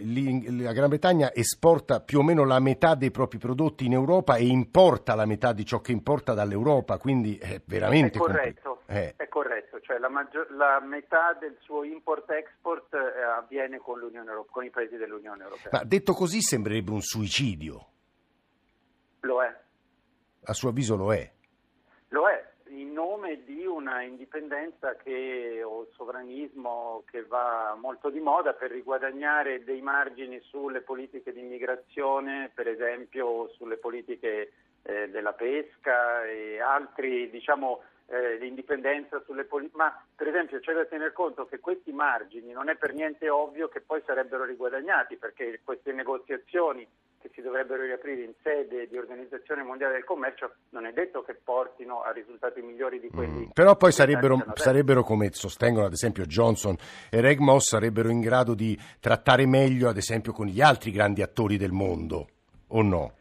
la 0.49 0.71
Gran 0.73 0.89
Bretagna 0.89 1.33
esporta 1.33 2.01
più 2.01 2.19
o 2.19 2.23
meno 2.23 2.45
la 2.45 2.59
metà 2.59 2.95
dei 2.95 3.11
propri 3.11 3.37
prodotti 3.37 3.85
in 3.85 3.93
Europa 3.93 4.35
e 4.35 4.45
importa 4.45 5.15
la 5.15 5.25
metà 5.25 5.53
di 5.53 5.65
ciò 5.65 5.79
che 5.81 5.91
importa 5.91 6.33
dall'Europa, 6.33 6.97
quindi 6.97 7.37
è 7.37 7.61
veramente 7.65 8.17
È 8.17 8.21
corretto, 8.21 8.75
compli- 8.85 8.95
eh. 8.97 9.13
è 9.17 9.27
corretto, 9.27 9.79
cioè 9.81 9.97
la, 9.97 10.09
maggior- 10.09 10.49
la 10.51 10.79
metà 10.81 11.35
del 11.39 11.57
suo 11.61 11.83
import-export 11.83 12.93
eh, 12.93 13.21
avviene 13.37 13.77
con, 13.79 13.99
l'Unione 13.99 14.29
Euro- 14.29 14.45
con 14.49 14.63
i 14.63 14.69
paesi 14.69 14.95
dell'Unione 14.97 15.43
Europea. 15.43 15.69
Ma 15.71 15.83
detto 15.83 16.13
così 16.13 16.41
sembrerebbe 16.41 16.91
un 16.91 17.01
suicidio. 17.01 17.87
Lo 19.21 19.41
è. 19.43 19.55
A 20.43 20.53
suo 20.53 20.69
avviso 20.69 20.95
lo 20.95 21.13
è. 21.13 21.31
Lo 22.09 22.27
è, 22.27 22.43
in 22.69 22.91
nome 22.93 23.43
di 23.45 23.65
indipendenza 24.03 24.95
che, 24.95 25.61
o 25.63 25.87
sovranismo 25.95 27.03
che 27.09 27.23
va 27.23 27.75
molto 27.79 28.09
di 28.09 28.19
moda 28.19 28.53
per 28.53 28.71
riguadagnare 28.71 29.63
dei 29.63 29.81
margini 29.81 30.39
sulle 30.41 30.81
politiche 30.81 31.33
di 31.33 31.39
immigrazione, 31.39 32.51
per 32.53 32.67
esempio 32.67 33.49
sulle 33.49 33.77
politiche 33.77 34.51
eh, 34.83 35.09
della 35.09 35.33
pesca 35.33 36.25
e 36.25 36.59
altri 36.59 37.29
diciamo, 37.29 37.81
eh, 38.07 38.37
l'indipendenza 38.37 39.21
sulle 39.25 39.45
politiche, 39.45 39.77
ma 39.77 40.05
per 40.15 40.27
esempio 40.27 40.59
c'è 40.59 40.73
da 40.73 40.85
tener 40.85 41.13
conto 41.13 41.45
che 41.45 41.59
questi 41.59 41.91
margini 41.91 42.51
non 42.51 42.69
è 42.69 42.75
per 42.75 42.93
niente 42.93 43.29
ovvio 43.29 43.69
che 43.69 43.81
poi 43.81 44.01
sarebbero 44.05 44.43
riguadagnati 44.43 45.15
perché 45.15 45.61
queste 45.63 45.93
negoziazioni 45.93 46.87
che 47.21 47.29
si 47.33 47.41
dovrebbero 47.41 47.83
riaprire 47.83 48.23
in 48.23 48.33
sede 48.41 48.87
di 48.87 48.97
Organizzazione 48.97 49.63
Mondiale 49.63 49.93
del 49.93 50.03
Commercio 50.03 50.53
non 50.69 50.85
è 50.85 50.91
detto 50.91 51.21
che 51.21 51.35
portino 51.35 52.01
a 52.01 52.11
risultati 52.11 52.61
migliori 52.61 52.99
di 52.99 53.09
quelli. 53.09 53.45
Mm, 53.45 53.49
però 53.51 53.77
poi 53.77 53.91
sarebbero, 53.91 54.43
sarebbero, 54.55 55.03
come 55.03 55.31
sostengono 55.31 55.85
ad 55.85 55.93
esempio 55.93 56.25
Johnson 56.25 56.75
e 57.09 57.21
Reg 57.21 57.39
Moss, 57.39 57.69
sarebbero 57.69 58.09
in 58.09 58.19
grado 58.19 58.55
di 58.55 58.77
trattare 58.99 59.45
meglio 59.45 59.89
ad 59.89 59.97
esempio 59.97 60.33
con 60.33 60.47
gli 60.47 60.61
altri 60.61 60.91
grandi 60.91 61.21
attori 61.21 61.57
del 61.57 61.71
mondo, 61.71 62.27
o 62.67 62.81
no? 62.81 63.13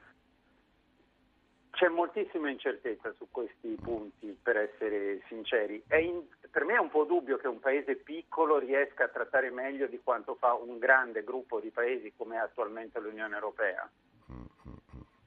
C'è 1.70 1.88
moltissima 1.88 2.50
incertezza 2.50 3.10
su 3.16 3.26
questi 3.30 3.76
punti, 3.80 4.36
per 4.42 4.56
essere 4.56 5.22
sinceri. 5.28 5.82
In, 5.92 6.22
per 6.50 6.64
me 6.64 6.74
è 6.74 6.78
un 6.78 6.90
po' 6.90 7.04
dubbio 7.04 7.38
che 7.38 7.46
un 7.46 7.60
paese 7.60 7.94
piccolo 7.94 8.58
riesca 8.58 9.04
a 9.04 9.08
trattare 9.08 9.50
meglio 9.50 9.86
di 9.86 10.00
quanto 10.02 10.34
fa 10.34 10.52
un 10.52 10.78
grande 10.78 11.22
gruppo 11.22 11.60
di 11.60 11.70
paesi 11.70 12.12
come 12.16 12.36
è 12.36 12.38
attualmente 12.40 12.98
l'Unione 12.98 13.34
Europea. 13.34 13.88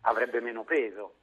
Avrebbe 0.02 0.42
meno 0.42 0.64
peso, 0.64 1.14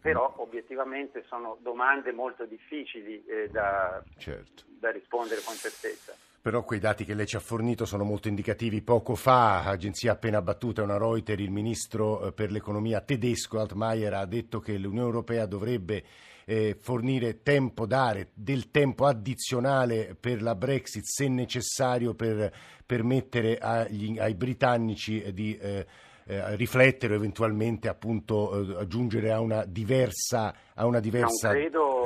però 0.00 0.32
obiettivamente 0.36 1.24
sono 1.26 1.58
domande 1.60 2.12
molto 2.12 2.44
difficili 2.44 3.24
eh, 3.24 3.48
da, 3.50 4.00
certo. 4.16 4.62
da 4.66 4.92
rispondere 4.92 5.40
con 5.44 5.54
certezza. 5.54 6.14
Però 6.40 6.64
quei 6.64 6.80
dati 6.80 7.04
che 7.04 7.14
lei 7.14 7.26
ci 7.26 7.36
ha 7.36 7.40
fornito 7.40 7.84
sono 7.84 8.02
molto 8.02 8.26
indicativi. 8.26 8.82
Poco 8.82 9.14
fa, 9.14 9.64
agenzia 9.64 10.12
appena 10.12 10.42
battuta, 10.42 10.82
una 10.82 10.98
Reuters, 10.98 11.40
il 11.40 11.52
ministro 11.52 12.26
eh, 12.26 12.32
per 12.32 12.50
l'economia 12.50 13.00
tedesco 13.00 13.60
Altmaier 13.60 14.14
ha 14.14 14.26
detto 14.26 14.60
che 14.60 14.76
l'Unione 14.76 15.06
Europea 15.06 15.46
dovrebbe 15.46 16.02
eh, 16.44 16.76
fornire 16.78 17.42
tempo, 17.42 17.86
dare 17.86 18.28
del 18.34 18.70
tempo 18.70 19.06
addizionale 19.06 20.16
per 20.18 20.42
la 20.42 20.54
Brexit 20.54 21.04
se 21.04 21.28
necessario 21.28 22.14
per 22.14 22.52
permettere 22.84 23.58
agli, 23.58 24.18
ai 24.18 24.34
britannici 24.34 25.32
di 25.32 25.56
eh, 25.56 25.86
eh, 26.26 26.56
riflettere 26.56 27.14
o 27.14 27.16
eventualmente 27.16 27.88
appunto 27.88 28.78
eh, 28.80 28.86
giungere 28.86 29.32
a 29.32 29.40
una 29.40 29.64
diversa... 29.64 30.54
A 30.74 30.86
una 30.86 31.00
diversa... 31.00 31.48
Non 31.48 31.56
credo 31.56 32.02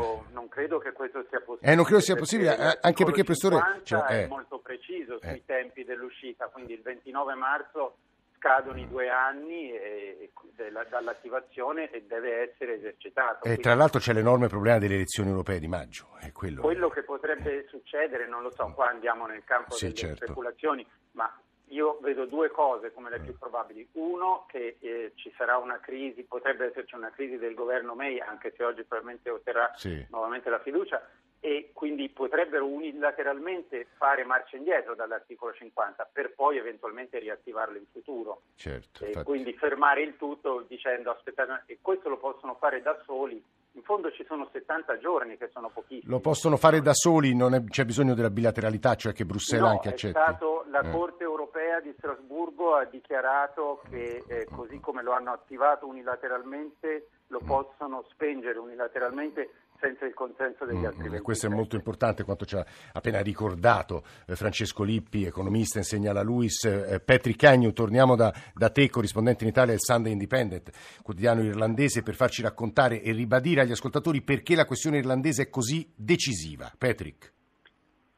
credo 0.57 0.79
che 0.79 0.93
questo 0.93 1.23
sia 1.29 1.41
possibile. 1.41 1.71
Eh, 1.71 1.75
non 1.75 1.85
credo 1.85 2.01
sia 2.01 2.17
possibile, 2.17 2.57
perché 2.57 2.79
anche 2.81 3.05
perché 3.05 3.25
professore... 3.25 3.81
Cioè, 3.83 4.01
è 4.05 4.23
eh. 4.23 4.27
molto 4.27 4.59
preciso 4.59 5.19
sui 5.21 5.29
eh. 5.29 5.43
tempi 5.45 5.85
dell'uscita, 5.85 6.47
quindi 6.47 6.73
il 6.73 6.81
29 6.81 7.35
marzo 7.35 7.97
scadono 8.37 8.79
i 8.79 8.89
due 8.89 9.09
anni 9.09 9.73
e, 9.73 10.31
della, 10.55 10.85
dall'attivazione 10.85 11.91
e 11.91 12.05
deve 12.07 12.51
essere 12.51 12.75
esercitato. 12.75 13.47
E 13.47 13.57
tra 13.59 13.75
l'altro 13.75 14.01
c'è 14.01 14.13
l'enorme 14.13 14.49
problema 14.49 14.79
delle 14.79 14.95
elezioni 14.95 15.31
europee 15.31 15.59
di 15.59 15.69
maggio. 15.69 16.15
Quello, 16.33 16.61
quello, 16.61 16.89
che 16.89 17.03
potrebbe 17.03 17.65
eh. 17.65 17.67
succedere, 17.69 18.27
non 18.27 18.43
lo 18.43 18.51
so, 18.51 18.73
qua 18.75 18.89
andiamo 18.89 19.27
nel 19.27 19.45
campo 19.45 19.75
sì, 19.75 19.85
delle 19.85 19.97
certo. 19.97 20.25
speculazioni, 20.25 20.87
ma 21.13 21.33
io 21.69 21.99
vedo 22.01 22.27
due 22.27 22.51
cose 22.51 22.93
come 22.93 23.11
le 23.11 23.21
più 23.21 23.37
probabili. 23.39 23.89
Uno, 23.93 24.45
che 24.49 24.77
eh, 24.81 25.13
ci 25.15 25.33
sarà 25.37 25.57
una 25.57 25.79
crisi, 25.81 26.25
potrebbe 26.25 26.67
esserci 26.67 26.95
una 26.95 27.11
crisi 27.11 27.39
del 27.39 27.55
governo 27.55 27.95
May, 27.95 28.19
anche 28.19 28.53
se 28.57 28.65
oggi 28.65 28.83
probabilmente 28.83 29.31
otterrà 29.31 29.73
sì. 29.75 30.05
nuovamente 30.11 30.51
la 30.51 30.61
fiducia, 30.61 31.05
e 31.47 31.71
quindi 31.73 32.09
potrebbero 32.09 32.67
unilateralmente 32.67 33.87
fare 33.97 34.25
marcia 34.25 34.57
indietro 34.57 34.97
dall'articolo 34.97 35.53
50 35.53 36.09
per 36.13 36.35
poi 36.35 36.57
eventualmente 36.57 37.21
riattivarlo 37.21 37.77
in 37.77 37.85
futuro. 37.93 38.43
Certo, 38.57 39.05
e 39.05 39.23
quindi 39.23 39.53
fermare 39.53 40.03
il 40.03 40.17
tutto 40.17 40.65
dicendo 40.67 41.13
aspettate, 41.13 41.63
e 41.67 41.79
questo 41.81 42.09
lo 42.09 42.19
possono 42.19 42.57
fare 42.57 42.83
da 42.83 43.01
soli 43.05 43.41
in 43.77 43.83
fondo 43.83 44.11
ci 44.11 44.25
sono 44.27 44.49
70 44.51 44.99
giorni 44.99 45.37
che 45.37 45.51
sono 45.53 45.69
pochissimi. 45.69 46.11
Lo 46.11 46.19
possono 46.19 46.57
fare 46.57 46.81
da 46.81 46.95
soli, 46.95 47.37
non 47.37 47.55
è, 47.55 47.63
c'è 47.63 47.85
bisogno 47.85 48.15
della 48.15 48.31
bilateralità, 48.31 48.95
cioè 48.95 49.13
che 49.13 49.27
Bruxelles 49.27 49.67
no, 49.67 49.71
anche 49.71 49.89
accetti. 49.91 50.19
Stato, 50.19 50.65
la 50.71 50.81
eh. 50.81 50.91
Corte 50.91 51.25
europea 51.25 51.81
di 51.81 51.95
Strasburgo 51.99 52.75
ha 52.75 52.87
dichiarato 52.87 53.83
che 53.91 54.25
eh, 54.27 54.47
così 54.51 54.81
come 54.81 55.03
lo 55.03 55.13
hanno 55.13 55.31
attivato 55.31 55.87
unilateralmente 55.87 57.09
lo 57.29 57.41
mm. 57.43 57.47
possono 57.47 58.05
spengere 58.11 58.59
unilateralmente 58.59 59.51
senza 59.81 60.05
il 60.05 60.15
consenso 60.15 60.65
degli 60.65 60.77
mm, 60.77 60.85
altri 60.85 61.09
27. 61.09 61.23
Questo 61.23 61.47
è 61.47 61.49
molto 61.51 61.77
importante 61.77 62.25
quanto 62.25 62.45
ci 62.45 62.57
ha 62.57 62.65
appena 62.93 63.21
ricordato 63.21 64.03
eh, 64.27 64.35
Francesco 64.37 64.83
Lippi, 64.83 65.25
economista, 65.25 65.79
insegna 65.79 66.11
alla 66.11 66.23
LUIS. 66.23 66.65
Eh, 66.65 67.01
Patrick 67.01 67.43
Agnew, 67.45 67.73
torniamo 67.73 68.17
da, 68.17 68.33
da, 68.55 68.71
te, 68.71 68.89
corrispondente 68.89 69.45
in 69.45 69.51
Italia 69.51 69.71
del 69.71 69.81
Sunday 69.81 70.13
Independent, 70.13 70.71
quotidiano 71.03 71.43
irlandese, 71.43 72.03
per 72.03 72.15
farci 72.15 72.43
raccontare 72.43 73.03
e 73.03 73.13
ribadire 73.13 73.63
agli 73.63 73.73
ascoltatori 73.73 74.23
perché 74.23 74.55
la 74.55 74.65
questione 74.65 74.99
irlandese 74.99 75.45
è 75.45 75.49
così 75.49 75.91
decisiva. 75.95 76.71
Patrick. 76.77 77.33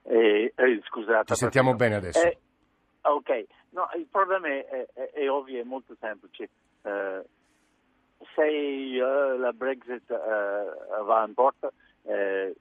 Eh, 0.02 0.52
eh, 0.54 0.80
scusate. 0.84 1.24
Ti 1.24 1.34
sentiamo 1.34 1.74
bene 1.74 1.96
adesso. 1.96 2.22
Eh, 2.22 2.38
ok, 3.02 3.44
no, 3.70 3.88
il 3.96 4.06
problema 4.10 4.48
è, 4.48 4.86
è, 4.92 5.10
è 5.10 5.30
ovvio, 5.30 5.60
è 5.60 5.64
molto 5.64 5.96
semplice. 6.00 6.48
Uh, 6.82 7.22
se 8.34 9.00
uh, 9.00 9.38
la 9.38 9.52
Brexit 9.52 10.08
uh, 10.08 11.04
va 11.04 11.24
in 11.26 11.34
porta, 11.34 11.70
uh, 12.02 12.56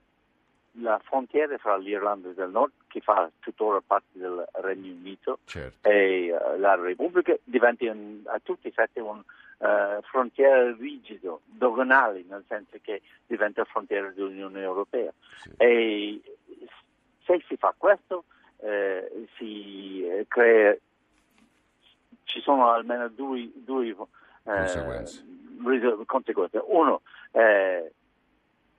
la 0.80 1.00
frontiera 1.02 1.56
fra 1.58 1.76
l'Irlanda 1.76 2.28
del 2.30 2.50
Nord, 2.50 2.72
che 2.86 3.00
fa 3.00 3.30
tuttora 3.40 3.80
parte 3.84 4.18
del 4.18 4.46
Regno 4.52 4.92
Unito, 4.92 5.38
certo. 5.44 5.88
e 5.88 6.36
la 6.58 6.76
Repubblica, 6.76 7.36
diventa 7.42 7.84
in, 7.84 8.22
a 8.26 8.38
tutti 8.40 8.68
gli 8.68 8.70
effetti 8.70 9.00
una 9.00 9.22
frontiera 10.02 10.72
rigida, 10.72 11.36
doganale, 11.44 12.24
nel 12.28 12.44
senso 12.46 12.76
che 12.80 13.02
diventa 13.26 13.64
frontiera 13.64 14.08
dell'Unione 14.10 14.60
Europea. 14.60 15.12
Sì. 15.40 15.50
E 15.56 16.20
se 17.24 17.42
si 17.48 17.56
fa 17.56 17.74
questo, 17.76 18.22
si 19.36 20.24
crea, 20.28 20.76
ci 22.22 22.40
sono 22.40 22.70
almeno 22.70 23.08
due, 23.08 23.50
due 23.52 23.96
conseguenze 24.44 25.24
conseguenze. 26.06 26.60
Uno, 26.64 27.02
eh, 27.32 27.92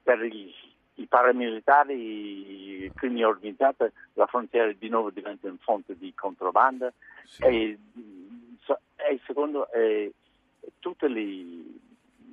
per 0.03 0.19
gli, 0.21 0.53
i 0.95 1.05
paramilitari, 1.07 2.83
i 2.83 2.91
crimini 2.93 3.23
organizzati, 3.23 3.85
la 4.13 4.27
frontiera 4.27 4.71
di 4.71 4.89
nuovo 4.89 5.09
diventa 5.09 5.47
un 5.47 5.57
fonte 5.57 5.95
di 5.97 6.13
contrabbando 6.13 6.93
sì. 7.25 7.43
e, 7.43 7.79
e 8.95 9.19
secondo, 9.25 9.71
eh, 9.71 10.11
tutte 10.79 11.07
le, 11.07 11.21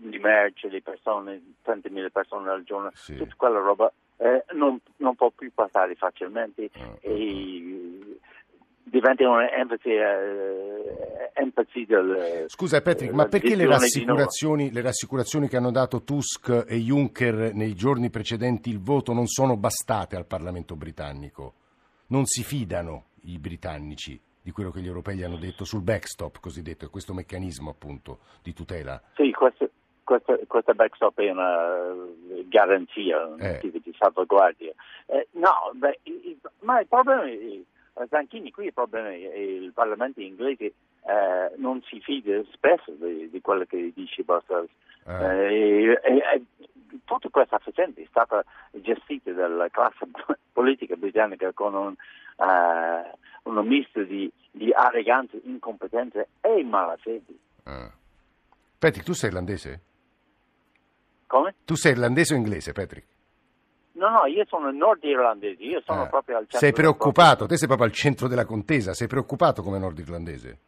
le 0.03 0.19
merci, 0.19 0.69
le 0.69 0.83
persone, 0.83 1.41
30.000 1.65 2.11
persone 2.11 2.51
al 2.51 2.65
giorno, 2.65 2.91
sì. 2.95 3.17
tutta 3.17 3.35
quella 3.37 3.59
roba 3.59 3.93
eh, 4.19 4.45
non, 4.53 4.79
non, 4.97 5.15
può 5.15 5.31
più 5.31 5.53
passare 5.53 5.95
facilmente 5.95 6.71
uh-huh. 6.75 6.99
e 7.01 8.06
diventa 8.89 9.29
un'empathy 9.29 9.97
uh, 9.97 11.31
empathy 11.35 11.87
del... 11.87 12.45
Scusa 12.47 12.81
Patrick, 12.81 13.13
ma 13.13 13.27
perché 13.27 13.57
le 13.57 13.67
rassicurazioni, 13.67 14.73
le 14.73 14.81
rassicurazioni 14.81 15.49
che 15.49 15.57
hanno 15.57 15.73
dato 15.73 16.03
Tusk 16.03 16.65
e 16.67 16.77
Juncker 16.77 17.53
nei 17.53 17.75
giorni 17.75 18.11
precedenti 18.11 18.71
il 18.71 18.81
voto 18.81 19.13
non 19.13 19.27
sono 19.27 19.57
bastate 19.57 20.17
al 20.17 20.27
Parlamento 20.27 20.77
britannico? 20.77 21.55
Non 22.09 22.25
si 22.27 22.45
fidano 22.45 23.07
i 23.23 23.39
britannici 23.39 24.19
di 24.41 24.53
quello 24.53 24.71
che 24.71 24.81
gli 24.81 24.87
europei 24.87 25.25
hanno 25.25 25.39
detto 25.39 25.65
sul 25.65 25.83
backstop 25.83 26.39
cosiddetto, 26.39 26.89
questo 26.89 27.13
meccanismo 27.13 27.71
appunto 27.71 28.21
di 28.43 28.53
tutela? 28.53 29.03
Sì, 29.17 29.33
questo, 29.33 29.69
questo, 30.05 30.39
questa 30.47 30.73
backstop 30.73 31.19
è 31.19 31.31
una 31.31 31.93
garanzia, 32.49 33.35
eh. 33.39 33.59
di 33.61 33.95
salvaguardia. 33.99 34.73
Eh, 35.07 35.27
no, 35.33 35.73
beh, 35.75 35.99
ma 36.61 36.79
il 36.79 36.87
problema 36.87 37.25
è 37.25 37.61
Zanchini, 38.09 38.51
qui 38.51 38.67
il 38.67 38.73
problema 38.73 39.09
è 39.09 39.19
che 39.19 39.39
il 39.39 39.73
Parlamento 39.73 40.21
inglese 40.21 40.65
eh, 40.65 41.53
non 41.57 41.83
si 41.83 42.01
fida 42.01 42.43
spesso 42.53 42.93
di, 42.93 43.31
di 43.31 43.41
quello 43.41 43.65
che 43.65 43.93
dice 43.95 44.23
Brussels. 44.23 44.71
Eh. 45.07 45.99
Eh, 46.03 46.43
tutta 47.05 47.29
questa 47.29 47.59
faccenda 47.59 48.01
è 48.01 48.07
stata 48.09 48.45
gestita 48.73 49.33
dalla 49.33 49.69
classe 49.69 50.07
politica 50.53 50.97
britannica 50.97 51.53
con 51.53 51.75
un, 51.75 51.95
uh, 52.37 53.51
un 53.51 53.67
misto 53.67 54.03
di, 54.03 54.31
di, 54.51 54.73
arroganza, 54.73 55.37
incompetenza 55.45 56.27
e 56.41 56.63
malafede. 56.65 57.35
Ah. 57.65 57.91
Patrick, 58.79 59.07
tu 59.07 59.15
sei 59.15 59.31
irlandese? 59.31 59.81
Come? 61.27 61.55
Tu 61.65 61.75
sei 61.75 61.93
irlandese 61.93 62.35
o 62.35 62.37
inglese, 62.37 62.73
Patrick? 62.73 63.16
No, 63.97 64.11
no, 64.11 64.27
io 64.27 64.45
sono 64.47 64.71
nord 64.71 65.03
irlandese, 65.05 65.63
io 65.63 65.81
sono 65.85 66.03
ah. 66.03 66.07
proprio 66.07 66.37
al 66.37 66.43
centro. 66.43 66.59
Sei 66.59 66.73
preoccupato, 66.73 67.47
te 67.47 67.57
sei 67.57 67.67
proprio 67.67 67.89
al 67.89 67.95
centro 67.95 68.29
della 68.29 68.45
contesa, 68.45 68.93
sei 68.93 69.07
preoccupato 69.07 69.63
come 69.63 69.79
nord 69.79 69.99
irlandese? 69.99 70.59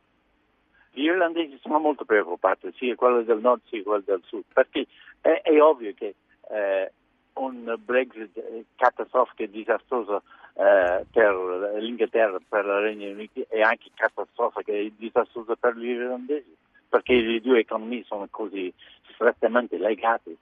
Gli 0.93 1.05
irlandesi 1.05 1.59
sono 1.61 1.79
molto 1.79 2.07
preoccupati, 2.07 2.73
sia 2.77 2.95
quello 2.95 3.23
del 3.23 3.39
nord 3.39 3.61
sia 3.69 3.83
quello 3.83 4.03
del 4.05 4.23
sud, 4.25 4.45
perché 4.53 4.87
è, 5.21 5.43
è 5.43 5.61
ovvio 5.61 5.93
che 5.95 6.15
eh, 6.51 6.93
un 7.35 7.77
Brexit 7.85 8.31
catastrofico 8.77 9.43
e 9.43 9.51
disastroso 9.51 10.23
eh, 10.55 11.05
per 11.13 11.77
l'Inghilterra, 11.79 12.39
per 12.49 12.65
il 12.65 12.81
Regno 12.81 13.11
Unito 13.11 13.45
è 13.49 13.61
anche 13.61 13.91
catastrofico 13.95 14.73
e 14.73 14.93
disastroso 14.97 15.55
per 15.55 15.77
gli 15.77 15.89
irlandesi, 15.89 16.57
perché 16.89 17.15
le 17.15 17.41
due 17.41 17.61
economie 17.61 18.05
sono 18.05 18.27
così 18.31 18.73
strettamente 19.13 19.77
legate. 19.77 20.37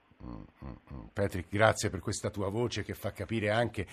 Patrick, 1.12 1.49
grazie 1.49 1.90
per 1.90 2.00
questa 2.00 2.30
tua 2.30 2.49
voce 2.49 2.82
che 2.82 2.94
fa 2.94 3.12
capire 3.12 3.50
anche 3.50 3.87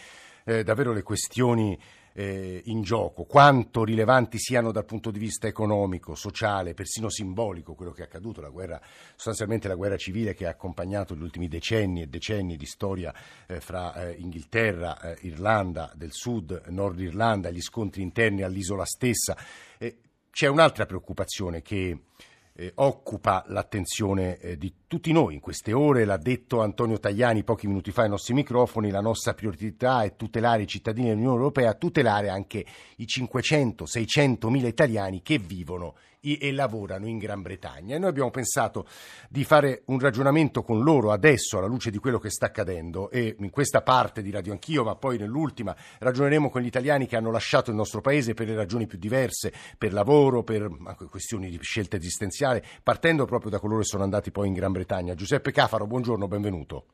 eh, 0.45 0.63
davvero 0.63 0.91
le 0.91 1.03
questioni 1.03 1.79
eh, 2.13 2.61
in 2.65 2.83
gioco, 2.83 3.23
quanto 3.23 3.83
rilevanti 3.83 4.37
siano 4.37 4.71
dal 4.71 4.85
punto 4.85 5.09
di 5.09 5.19
vista 5.19 5.47
economico, 5.47 6.15
sociale, 6.15 6.73
persino 6.73 7.09
simbolico 7.09 7.73
quello 7.73 7.91
che 7.91 8.01
è 8.01 8.05
accaduto, 8.05 8.41
la 8.41 8.49
guerra, 8.49 8.79
sostanzialmente 9.11 9.67
la 9.67 9.75
guerra 9.75 9.97
civile 9.97 10.33
che 10.33 10.45
ha 10.45 10.51
accompagnato 10.51 11.15
gli 11.15 11.21
ultimi 11.21 11.47
decenni 11.47 12.01
e 12.01 12.07
decenni 12.07 12.55
di 12.55 12.65
storia 12.65 13.13
eh, 13.47 13.59
fra 13.59 13.93
eh, 13.93 14.15
Inghilterra, 14.19 14.99
eh, 14.99 15.17
Irlanda 15.21 15.91
del 15.95 16.11
Sud, 16.11 16.63
Nord 16.67 16.99
Irlanda, 16.99 17.49
gli 17.49 17.61
scontri 17.61 18.01
interni 18.01 18.43
all'isola 18.43 18.85
stessa. 18.85 19.35
c'è 20.29 20.47
un'altra 20.47 20.85
preoccupazione 20.85 21.61
che 21.61 21.97
eh, 22.55 22.71
occupa 22.75 23.43
l'attenzione 23.47 24.37
eh, 24.37 24.57
di 24.57 24.73
tutti 24.87 25.11
noi. 25.11 25.35
In 25.35 25.39
queste 25.39 25.73
ore, 25.73 26.05
l'ha 26.05 26.17
detto 26.17 26.61
Antonio 26.61 26.99
Tajani 26.99 27.43
pochi 27.43 27.67
minuti 27.67 27.91
fa 27.91 28.03
ai 28.03 28.09
nostri 28.09 28.33
microfoni, 28.33 28.91
la 28.91 29.01
nostra 29.01 29.33
priorità 29.33 30.03
è 30.03 30.15
tutelare 30.15 30.63
i 30.63 30.67
cittadini 30.67 31.07
dell'Unione 31.07 31.37
Europea, 31.37 31.73
tutelare 31.73 32.29
anche 32.29 32.65
i 32.97 33.05
500-600 33.05 34.47
mila 34.49 34.67
italiani 34.67 35.21
che 35.21 35.37
vivono 35.39 35.95
e 36.23 36.51
lavorano 36.53 37.07
in 37.07 37.17
Gran 37.17 37.41
Bretagna. 37.41 37.95
E 37.95 37.99
noi 37.99 38.09
abbiamo 38.09 38.31
pensato 38.31 38.87
di 39.29 39.43
fare 39.43 39.83
un 39.87 39.99
ragionamento 39.99 40.63
con 40.63 40.81
loro 40.81 41.11
adesso 41.11 41.57
alla 41.57 41.67
luce 41.67 41.91
di 41.91 41.97
quello 41.97 42.17
che 42.17 42.29
sta 42.29 42.45
accadendo 42.47 43.09
e 43.09 43.35
in 43.37 43.49
questa 43.49 43.81
parte 43.81 44.21
di 44.21 44.31
Radio 44.31 44.53
Anch'io, 44.53 44.83
ma 44.83 44.95
poi 44.95 45.17
nell'ultima 45.17 45.75
ragioneremo 45.99 46.49
con 46.49 46.61
gli 46.61 46.67
italiani 46.67 47.05
che 47.05 47.17
hanno 47.17 47.31
lasciato 47.31 47.69
il 47.69 47.75
nostro 47.75 48.01
paese 48.01 48.33
per 48.33 48.47
le 48.47 48.55
ragioni 48.55 48.87
più 48.87 48.97
diverse, 48.97 49.51
per 49.77 49.91
lavoro, 49.91 50.43
per 50.43 50.69
questioni 51.09 51.49
di 51.49 51.59
scelta 51.61 51.97
esistenziale, 51.97 52.63
partendo 52.81 53.25
proprio 53.25 53.51
da 53.51 53.59
coloro 53.59 53.79
che 53.79 53.85
sono 53.85 54.03
andati 54.03 54.31
poi 54.31 54.47
in 54.47 54.53
Gran 54.53 54.71
Bretagna. 54.71 55.15
Giuseppe 55.15 55.51
Cafaro, 55.51 55.85
buongiorno, 55.85 56.27
benvenuto. 56.27 56.85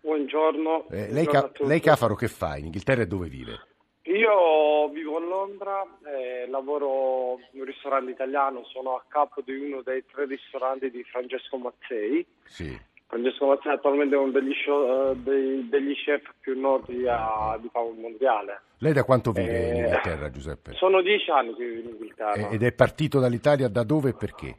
Buongiorno. 0.00 0.88
Eh, 0.90 1.10
lei, 1.10 1.24
buongiorno 1.24 1.66
lei 1.66 1.80
Cafaro 1.80 2.14
che 2.14 2.28
fa? 2.28 2.56
In 2.56 2.66
Inghilterra 2.66 3.02
e 3.02 3.06
dove 3.06 3.28
vive? 3.28 3.73
Io 4.14 4.88
vivo 4.90 5.16
a 5.16 5.20
Londra, 5.20 5.84
eh, 6.06 6.46
lavoro 6.48 7.40
in 7.50 7.60
un 7.60 7.66
ristorante 7.66 8.12
italiano, 8.12 8.64
sono 8.66 8.94
a 8.94 9.04
capo 9.08 9.40
di 9.40 9.56
uno 9.56 9.82
dei 9.82 10.04
tre 10.06 10.26
ristoranti 10.26 10.88
di 10.88 11.02
Francesco 11.02 11.56
Mazzei. 11.56 12.24
Sì. 12.44 12.78
Francesco 13.08 13.46
Mazzei 13.46 13.72
è 13.72 13.74
attualmente 13.74 14.14
uno 14.14 14.30
degli, 14.30 14.54
show, 14.54 15.10
uh, 15.10 15.14
dei, 15.16 15.68
degli, 15.68 15.94
chef 15.96 16.32
più 16.38 16.58
noti 16.58 17.04
a, 17.08 17.58
di 17.60 17.68
fama 17.72 17.90
mondiale. 17.90 18.62
Lei 18.78 18.92
da 18.92 19.02
quanto 19.02 19.32
vive 19.32 19.50
eh, 19.50 19.68
in 19.68 19.84
Inghilterra, 19.84 20.30
Giuseppe? 20.30 20.72
Sono 20.74 21.02
dieci 21.02 21.30
anni 21.30 21.52
che 21.56 21.64
vivo 21.64 21.80
in 21.80 21.94
Inghilterra. 21.94 22.50
ed 22.50 22.62
è 22.62 22.72
partito 22.72 23.18
dall'Italia 23.18 23.68
da 23.68 23.82
dove 23.82 24.10
e 24.10 24.14
perché? 24.14 24.54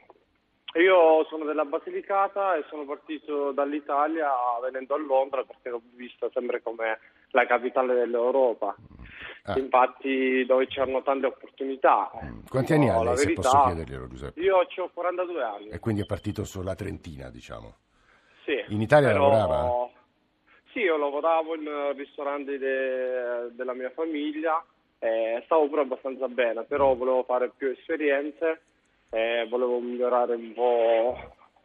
Io 0.74 1.24
sono 1.30 1.46
della 1.46 1.64
Basilicata 1.64 2.56
e 2.56 2.64
sono 2.68 2.84
partito 2.84 3.52
dall'Italia 3.52 4.28
venendo 4.60 4.94
a 4.94 4.98
Londra 4.98 5.42
perché 5.44 5.70
l'ho 5.70 5.80
vista 5.94 6.28
sempre 6.34 6.60
come 6.60 6.98
la 7.30 7.46
capitale 7.46 7.94
dell'Europa. 7.94 8.76
Ah. 9.46 9.58
Infatti 9.58 10.44
dove 10.44 10.66
c'erano 10.66 11.02
tante 11.02 11.26
opportunità. 11.26 12.10
Mm. 12.24 12.40
Quanti 12.48 12.72
anni 12.72 12.88
ha 12.88 13.02
lei, 13.02 13.16
se 13.16 13.32
posso 13.32 13.62
chiederglielo 13.66 14.08
Giuseppe? 14.08 14.40
Io 14.40 14.56
ho 14.56 14.90
42 14.92 15.42
anni. 15.42 15.68
E 15.68 15.78
quindi 15.78 16.02
è 16.02 16.04
partito 16.04 16.44
sulla 16.44 16.74
Trentina, 16.74 17.30
diciamo. 17.30 17.76
Sì. 18.44 18.64
In 18.68 18.80
Italia 18.80 19.12
però... 19.12 19.30
lavorava? 19.30 19.88
Sì, 20.72 20.80
io 20.80 20.96
lavoravo 20.96 21.54
in 21.54 21.94
ristoranti 21.96 22.58
de... 22.58 23.50
della 23.52 23.72
mia 23.72 23.90
famiglia, 23.94 24.62
eh, 24.98 25.40
stavo 25.44 25.68
pure 25.68 25.82
abbastanza 25.82 26.26
bene, 26.26 26.64
però 26.64 26.94
volevo 26.94 27.22
fare 27.22 27.52
più 27.56 27.68
esperienze, 27.68 28.62
eh, 29.10 29.46
volevo 29.48 29.78
migliorare 29.78 30.34
un 30.34 30.52
po' 30.54 31.16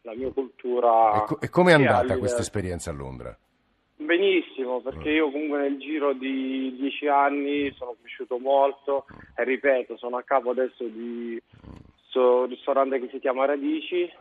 la 0.03 0.13
mia 0.13 0.31
cultura. 0.31 1.23
E, 1.23 1.25
co- 1.25 1.41
e 1.41 1.50
come 1.50 1.71
è 1.71 1.75
andata 1.75 2.17
questa 2.17 2.41
esperienza 2.41 2.91
a 2.91 2.93
Londra? 2.93 3.35
Benissimo, 4.05 4.81
perché 4.81 5.10
io 5.12 5.29
comunque 5.29 5.60
nel 5.60 5.77
giro 5.77 6.13
di 6.13 6.75
dieci 6.75 7.08
anni 7.08 7.72
sono 7.74 7.96
cresciuto 8.00 8.39
molto 8.39 9.05
e 9.36 9.43
ripeto, 9.43 9.98
sono 9.98 10.17
a 10.17 10.24
capo 10.24 10.50
adesso 10.50 10.84
di 10.86 11.39
questo 12.12 12.46
ristorante 12.46 13.00
che 13.00 13.10
si 13.12 13.20
chiama 13.20 13.46
Radici. 13.46 14.12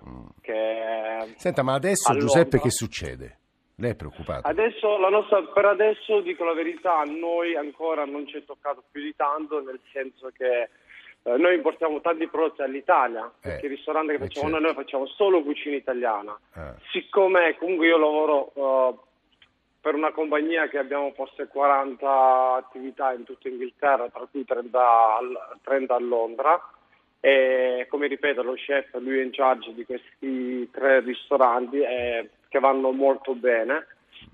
Che 0.40 1.34
Senta, 1.36 1.62
ma 1.62 1.74
adesso 1.74 2.14
Giuseppe 2.16 2.60
che 2.60 2.70
succede? 2.70 3.38
Lei 3.76 3.92
è 3.92 3.96
preoccupato? 3.96 4.46
Adesso, 4.46 4.98
nostra, 5.08 5.42
per 5.42 5.64
adesso, 5.64 6.20
dico 6.20 6.44
la 6.44 6.52
verità, 6.52 6.98
a 6.98 7.04
noi 7.04 7.56
ancora 7.56 8.04
non 8.04 8.26
ci 8.26 8.36
è 8.36 8.44
toccato 8.44 8.82
più 8.90 9.02
di 9.02 9.14
tanto, 9.16 9.62
nel 9.62 9.80
senso 9.90 10.30
che 10.36 10.68
eh, 11.22 11.36
noi 11.36 11.54
importiamo 11.54 12.00
tanti 12.02 12.26
prodotti 12.28 12.60
all'Italia, 12.60 13.26
eh, 13.26 13.48
perché 13.48 13.66
il 13.66 13.72
ristorante 13.72 14.12
che 14.12 14.18
facciamo 14.18 14.50
certo. 14.50 14.64
noi 14.64 14.74
facciamo 14.74 15.06
solo 15.06 15.42
cucina 15.42 15.76
italiana. 15.76 16.38
Eh. 16.54 16.74
Siccome 16.92 17.56
comunque 17.58 17.86
io 17.86 17.98
lavoro 17.98 18.50
uh, 18.54 19.00
per 19.80 19.94
una 19.94 20.12
compagnia 20.12 20.68
che 20.68 20.78
abbiamo 20.78 21.12
forse 21.12 21.46
40 21.46 22.54
attività 22.54 23.12
in 23.12 23.24
tutta 23.24 23.48
Inghilterra, 23.48 24.08
tra 24.08 24.26
cui 24.30 24.44
30, 24.44 25.18
30 25.62 25.94
a 25.94 25.98
Londra. 25.98 26.70
E 27.20 27.86
come 27.90 28.06
ripeto, 28.06 28.42
lo 28.42 28.54
chef 28.54 28.94
lui 28.98 29.18
è 29.18 29.22
in 29.22 29.30
charge 29.30 29.74
di 29.74 29.84
questi 29.84 30.68
tre 30.70 31.00
ristoranti 31.00 31.78
eh, 31.80 32.30
che 32.48 32.58
vanno 32.58 32.92
molto 32.92 33.34
bene. 33.34 33.86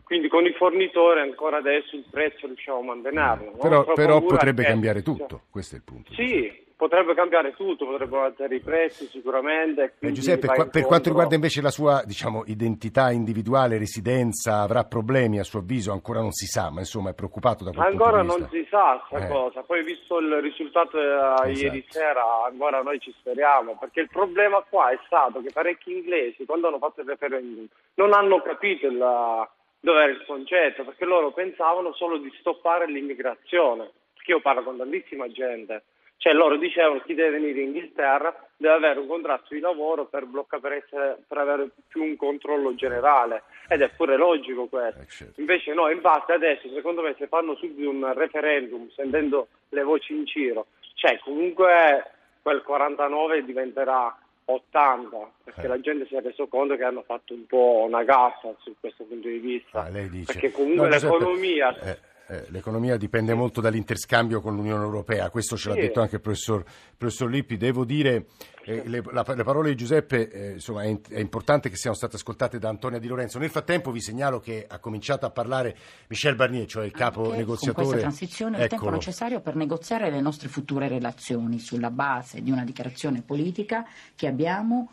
Quindi 0.03 0.29
con 0.29 0.45
i 0.45 0.53
fornitori 0.53 1.21
ancora 1.21 1.57
adesso 1.59 1.97
il 1.97 2.05
prezzo 2.11 2.47
riusciamo 2.47 2.79
a 2.79 2.83
mantenerlo. 2.83 3.53
Però, 3.53 3.85
però 3.93 4.21
potrebbe 4.21 4.65
cambiare 4.65 5.03
tutto, 5.03 5.43
questo 5.51 5.75
è 5.75 5.79
il 5.79 5.85
punto. 5.85 6.13
Sì, 6.15 6.66
potrebbe 6.77 7.15
cambiare 7.15 7.55
tutto, 7.55 7.87
potrebbero 7.87 8.25
alzare 8.25 8.55
i 8.55 8.61
prezzi 8.61 9.07
sicuramente. 9.07 9.95
Eh, 9.99 10.13
Giuseppe, 10.13 10.47
qua, 10.47 10.67
per 10.67 10.85
quanto 10.85 11.09
riguarda 11.09 11.35
invece 11.35 11.63
la 11.63 11.71
sua 11.71 12.03
diciamo, 12.05 12.45
identità 12.47 13.11
individuale, 13.11 13.79
residenza, 13.79 14.61
avrà 14.61 14.85
problemi 14.85 15.39
a 15.39 15.45
suo 15.45 15.61
avviso? 15.61 15.93
Ancora 15.93 16.21
non 16.21 16.33
si 16.33 16.47
sa, 16.47 16.71
ma 16.71 16.81
insomma 16.81 17.11
è 17.11 17.15
preoccupato 17.15 17.65
da 17.65 17.73
quel 17.73 17.87
Ancora 17.87 18.23
non 18.23 18.47
si 18.51 18.67
sa 18.69 19.03
questa 19.09 19.27
eh. 19.27 19.31
cosa, 19.31 19.63
poi 19.63 19.83
visto 19.83 20.19
il 20.19 20.41
risultato 20.41 21.01
eh, 21.01 21.05
esatto. 21.05 21.49
ieri 21.49 21.85
sera, 21.89 22.45
ancora 22.45 22.83
noi 22.83 23.01
ci 23.01 23.13
speriamo, 23.19 23.77
perché 23.79 24.01
il 24.01 24.11
problema 24.11 24.63
qua 24.69 24.91
è 24.91 24.99
stato 25.07 25.41
che 25.41 25.51
parecchi 25.53 25.93
inglesi, 25.93 26.45
quando 26.45 26.69
hanno 26.69 26.79
fatto 26.79 27.01
il 27.01 27.09
referendum, 27.09 27.67
non 27.95 28.13
hanno 28.13 28.43
capito 28.43 28.87
il, 28.87 28.99
dove 28.99 30.03
era 30.03 30.13
il 30.13 30.25
concetto, 30.27 30.85
perché 30.85 31.07
loro 31.07 31.33
pensavano 31.33 31.95
solo 31.95 32.19
di 32.19 32.31
stoppare 32.39 32.87
l'immigrazione, 32.87 33.91
perché 34.13 34.33
io 34.33 34.41
parlo 34.41 34.63
con 34.63 34.77
tantissima 34.77 35.27
gente 35.29 35.83
cioè 36.19 36.33
loro 36.33 36.57
dicevano 36.57 37.01
chi 37.01 37.15
deve 37.15 37.39
venire 37.39 37.61
in 37.61 37.69
Inghilterra 37.69 38.35
deve 38.57 38.75
avere 38.75 39.01
un 39.01 39.07
contratto 39.07 39.55
di 39.55 39.61
lavoro 39.61 40.07
per, 40.07 40.25
blocca, 40.25 40.59
per, 40.59 40.73
essere, 40.73 41.19
per 41.27 41.39
avere 41.39 41.69
più 41.89 42.03
un 42.03 42.17
controllo 42.17 42.75
generale 42.75 43.43
ed 43.69 43.83
è 43.83 43.91
pure 43.91 44.17
logico 44.17 44.67
questo. 44.67 45.01
Eh, 45.01 45.07
certo. 45.09 45.41
Invece 45.41 45.75
no, 45.75 45.91
infatti 45.91 46.33
adesso 46.33 46.69
secondo 46.73 47.03
me 47.03 47.15
se 47.19 47.27
fanno 47.27 47.55
subito 47.57 47.89
un 47.89 48.13
referendum 48.15 48.89
sentendo 48.91 49.49
le 49.71 49.83
voci 49.83 50.15
in 50.15 50.25
giro, 50.25 50.67
cioè 50.95 51.19
comunque 51.19 52.11
quel 52.41 52.63
49 52.63 53.45
diventerà 53.45 54.17
80 54.47 55.31
perché 55.45 55.65
eh. 55.65 55.69
la 55.69 55.81
gente 55.81 56.07
si 56.07 56.15
è 56.15 56.21
reso 56.23 56.47
conto 56.47 56.77
che 56.77 56.85
hanno 56.85 57.03
fatto 57.03 57.35
un 57.35 57.47
po' 57.47 57.85
una 57.87 58.05
gaffa 58.05 58.55
su 58.61 58.75
questo 58.81 59.05
punto 59.05 59.29
di 59.29 59.39
vista. 59.39 59.81
Ah, 59.81 59.91
perché 59.91 60.51
comunque 60.51 60.89
no, 60.89 60.95
l'economia... 60.95 61.79
Eh 61.81 62.15
eh, 62.29 62.47
l'economia 62.49 62.97
dipende 62.97 63.35
molto 63.35 63.61
dall'interscambio 63.61 64.41
con 64.41 64.57
l'Unione 64.57 64.83
Europea, 64.83 65.31
questo 65.31 65.57
ce 65.57 65.69
l'ha 65.69 65.77
detto 65.77 66.01
anche 66.01 66.17
il 66.17 66.21
professor, 66.21 66.65
professor 66.97 67.31
Lippi. 67.31 67.57
Devo 67.57 67.85
dire, 67.85 68.27
eh, 68.65 68.83
le, 68.87 69.01
la, 69.13 69.25
le, 69.27 69.45
parole 69.45 69.69
di 69.69 69.77
Giuseppe, 69.77 70.29
eh, 70.29 70.51
insomma, 70.55 70.83
è, 70.83 71.01
è, 71.09 71.21
importante 71.21 71.71
che 71.71 71.77
siano 71.77 71.95
state 71.95 72.17
ascoltate 72.17 72.59
da 72.59 72.69
Antonia 72.69 72.99
Di 72.99 73.07
Lorenzo. 73.07 73.39
Nel 73.39 73.51
frattempo 73.51 73.93
vi 73.93 74.01
segnalo 74.01 74.41
che 74.41 74.67
ha 74.69 74.79
cominciato 74.81 75.25
a 75.25 75.31
parlare 75.31 75.77
Michel 76.09 76.35
Barnier, 76.35 76.67
cioè 76.67 76.85
il 76.85 76.93
capo 76.93 77.27
anche 77.27 77.37
negoziatore. 77.37 77.75
Con 77.75 77.85
questa 77.85 78.09
transizione 78.09 78.63
il 78.63 78.69
tempo 78.69 78.91
necessario 78.91 79.41
per 79.41 79.55
negoziare 79.55 80.11
le 80.11 80.21
nostre 80.21 80.49
future 80.49 80.89
relazioni 80.89 81.61
sulla 81.61 81.91
base 81.91 82.43
di 82.43 82.51
una 82.51 82.65
dichiarazione 82.65 83.23
politica 83.23 83.87
che 84.17 84.27
abbiamo 84.27 84.91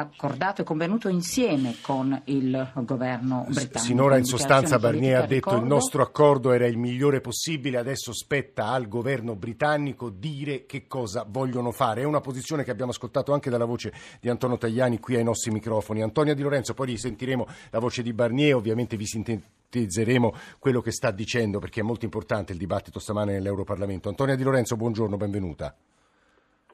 accordato 0.00 0.62
e 0.62 0.64
convenuto 0.64 1.08
insieme 1.08 1.76
con 1.80 2.20
il 2.26 2.72
governo 2.84 3.44
britannico. 3.46 3.78
Sinora 3.78 4.16
in 4.16 4.24
sostanza 4.24 4.78
Barnier 4.78 5.16
ha 5.16 5.20
detto 5.20 5.34
ricordo... 5.34 5.60
il 5.60 5.66
nostro 5.66 6.02
accordo 6.02 6.52
era 6.52 6.66
il 6.66 6.78
migliore 6.78 7.20
possibile, 7.20 7.78
adesso 7.78 8.12
spetta 8.12 8.68
al 8.68 8.88
governo 8.88 9.36
britannico 9.36 10.10
dire 10.10 10.66
che 10.66 10.86
cosa 10.86 11.24
vogliono 11.28 11.70
fare. 11.70 12.02
È 12.02 12.04
una 12.04 12.20
posizione 12.20 12.64
che 12.64 12.70
abbiamo 12.70 12.90
ascoltato 12.90 13.32
anche 13.32 13.50
dalla 13.50 13.64
voce 13.64 13.92
di 14.20 14.28
Antonio 14.28 14.58
Tajani 14.58 14.98
qui 14.98 15.16
ai 15.16 15.24
nostri 15.24 15.50
microfoni. 15.50 16.02
Antonia 16.02 16.34
Di 16.34 16.42
Lorenzo, 16.42 16.74
poi 16.74 16.86
risentiremo 16.88 17.46
la 17.70 17.78
voce 17.78 18.02
di 18.02 18.12
Barnier, 18.12 18.54
ovviamente 18.54 18.96
vi 18.96 19.06
sintetizzeremo 19.06 20.34
quello 20.58 20.80
che 20.80 20.92
sta 20.92 21.10
dicendo 21.10 21.58
perché 21.58 21.80
è 21.80 21.84
molto 21.84 22.04
importante 22.04 22.52
il 22.52 22.58
dibattito 22.58 22.98
stamane 22.98 23.32
nell'Europarlamento. 23.32 24.08
Antonia 24.08 24.34
Di 24.34 24.42
Lorenzo, 24.42 24.76
buongiorno, 24.76 25.16
benvenuta. 25.16 25.74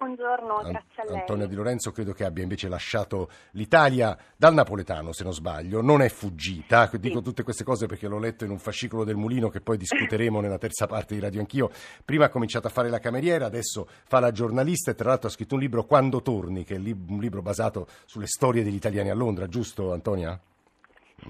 Buongiorno, 0.06 0.62
grazie 0.62 1.02
a 1.02 1.04
lei. 1.06 1.18
Antonio 1.18 1.48
Di 1.48 1.56
Lorenzo 1.56 1.90
credo 1.90 2.12
che 2.12 2.24
abbia 2.24 2.44
invece 2.44 2.68
lasciato 2.68 3.28
l'Italia 3.52 4.16
dal 4.36 4.54
napoletano, 4.54 5.12
se 5.12 5.24
non 5.24 5.32
sbaglio, 5.32 5.82
non 5.82 6.00
è 6.00 6.08
fuggita. 6.08 6.88
Dico 6.92 7.20
tutte 7.20 7.42
queste 7.42 7.64
cose 7.64 7.86
perché 7.86 8.06
l'ho 8.06 8.20
letto 8.20 8.44
in 8.44 8.52
un 8.52 8.58
fascicolo 8.58 9.02
del 9.02 9.16
Mulino 9.16 9.48
che 9.48 9.60
poi 9.60 9.76
discuteremo 9.76 10.40
nella 10.40 10.58
terza 10.58 10.86
parte 10.86 11.14
di 11.14 11.20
Radio 11.20 11.40
Anch'io. 11.40 11.70
Prima 12.04 12.26
ha 12.26 12.28
cominciato 12.28 12.68
a 12.68 12.70
fare 12.70 12.88
la 12.88 13.00
cameriera, 13.00 13.46
adesso 13.46 13.88
fa 14.06 14.20
la 14.20 14.30
giornalista 14.30 14.92
e 14.92 14.94
tra 14.94 15.08
l'altro 15.08 15.26
ha 15.26 15.32
scritto 15.32 15.54
un 15.54 15.60
libro 15.60 15.82
Quando 15.82 16.22
torni, 16.22 16.62
che 16.62 16.76
è 16.76 16.78
un 16.78 17.18
libro 17.18 17.42
basato 17.42 17.88
sulle 18.04 18.28
storie 18.28 18.62
degli 18.62 18.76
italiani 18.76 19.10
a 19.10 19.14
Londra, 19.14 19.48
giusto 19.48 19.92
Antonia? 19.92 20.38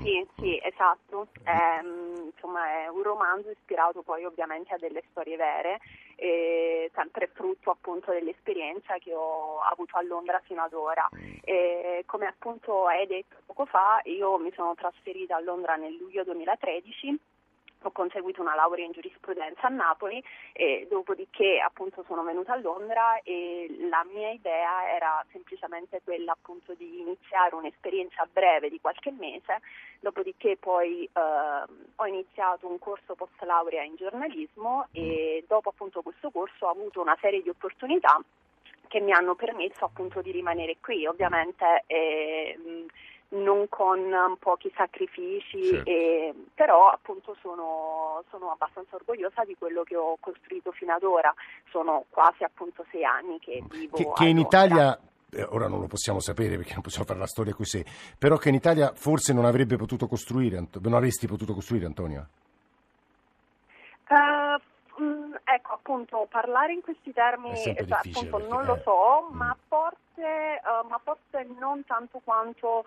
sì, 0.03 0.27
sì, 0.37 0.61
esatto. 0.62 1.29
È, 1.43 1.81
insomma, 2.25 2.83
è 2.83 2.89
un 2.89 3.03
romanzo 3.03 3.51
ispirato 3.51 4.03
poi 4.03 4.25
ovviamente 4.25 4.75
a 4.75 4.79
delle 4.79 5.03
storie 5.11 5.37
vere, 5.37 5.81
e 6.16 6.90
sempre 6.94 7.29
frutto 7.29 7.70
appunto 7.70 8.11
dell'esperienza 8.11 8.98
che 8.98 9.14
ho 9.14 9.61
avuto 9.61 9.96
a 9.96 10.02
Londra 10.02 10.40
fino 10.44 10.62
ad 10.62 10.72
ora. 10.72 11.09
E, 11.42 12.02
come 12.07 12.26
appunto 12.26 12.87
hai 12.87 13.07
detto 13.07 13.37
poco 13.46 13.66
fa, 13.66 14.00
io 14.05 14.38
mi 14.38 14.52
sono 14.52 14.74
trasferita 14.74 15.37
a 15.37 15.40
Londra 15.40 15.76
nel 15.76 15.94
luglio 15.94 16.24
2013 16.24 17.18
ho 17.88 17.90
conseguito 17.90 18.40
una 18.40 18.55
laurea 18.55 18.85
in 18.85 18.92
giurisprudenza 18.92 19.66
a 19.66 19.70
Napoli 19.70 20.22
e 20.53 20.87
dopodiché 20.90 21.61
appunto 21.61 22.05
sono 22.07 22.22
venuta 22.22 22.53
a 22.53 22.61
Londra 22.61 23.20
e 23.22 23.66
la 23.88 24.05
mia 24.12 24.31
idea 24.31 24.92
era 24.94 25.25
semplicemente 25.33 26.01
quella 26.03 26.33
appunto 26.33 26.75
di 26.75 27.01
iniziare 27.01 27.55
un'esperienza 27.55 28.27
breve 28.31 28.68
di 28.68 28.81
qualche 28.81 29.11
mese, 29.11 29.61
dopodiché 30.01 30.57
poi 30.57 31.05
eh, 31.05 31.11
ho 31.94 32.07
iniziato 32.07 32.68
un 32.68 32.79
corso 32.79 33.14
post 33.14 33.40
laurea 33.42 33.83
in 33.83 33.96
giornalismo 33.96 34.88
e 34.92 35.44
dopo 35.46 35.70
appunto 35.70 36.03
questo 36.03 36.31
corso 36.31 36.66
ho 36.66 36.70
avuto 36.70 37.01
una 37.01 37.16
serie 37.20 37.42
di 37.42 37.49
opportunità 37.49 38.20
che 38.88 39.01
mi 39.01 39.12
hanno 39.12 39.35
permesso 39.35 39.85
appunto 39.85 40.22
di 40.22 40.31
rimanere 40.31 40.77
qui. 40.81 41.07
Ovviamente 41.07 41.85
eh, 41.87 42.87
non 43.29 43.69
con 43.69 44.01
pochi 44.39 44.73
sacrifici, 44.77 45.65
certo. 45.65 45.91
e, 45.91 46.35
però 46.55 46.89
appunto 46.89 47.37
sono, 47.41 48.23
sono, 48.31 48.51
abbastanza 48.51 48.97
orgogliosa 48.97 49.45
di 49.45 49.57
quello 49.59 49.83
che 49.83 49.97
ho 49.97 50.17
costruito 50.21 50.71
fino 50.73 50.95
ad 50.95 51.03
ora. 51.03 51.35
Sono 51.71 52.05
quasi 52.11 52.45
appunto 52.45 52.85
sei 52.91 53.05
anni 53.05 53.39
che 53.39 53.62
vivo. 53.69 53.97
Che, 53.97 54.11
che 54.15 54.27
in 54.27 54.39
Italia 54.39 54.99
eh, 55.31 55.43
ora 55.51 55.69
non 55.69 55.81
lo 55.81 55.87
possiamo 55.87 56.21
sapere 56.21 56.57
perché 56.57 56.73
non 56.75 56.83
possiamo 56.83 57.07
fare 57.07 57.19
la 57.19 57.27
storia 57.27 57.55
così, 57.55 57.85
però 58.19 58.37
che 58.37 58.49
in 58.49 58.55
Italia 58.55 58.93
forse 58.95 59.33
non 59.33 59.45
avrebbe 59.45 59.77
potuto 59.77 60.07
costruire, 60.07 60.67
non 60.81 60.95
avresti 60.95 61.27
potuto 61.27 61.53
costruire 61.53 61.87
Antonia? 61.87 62.27
Uh, 64.09 64.61
ecco, 65.47 65.75
appunto, 65.75 66.27
parlare 66.29 66.73
in 66.73 66.81
questi 66.81 67.13
termini 67.13 67.63
appunto, 67.89 68.39
non 68.49 68.65
lo 68.65 68.81
so, 68.83 69.29
mm. 69.31 69.37
ma, 69.37 69.57
forse, 69.69 70.01
uh, 70.17 70.89
ma, 70.89 71.01
forse, 71.03 71.47
non 71.59 71.85
tanto 71.85 72.21
quanto 72.25 72.79
uh, 72.79 72.85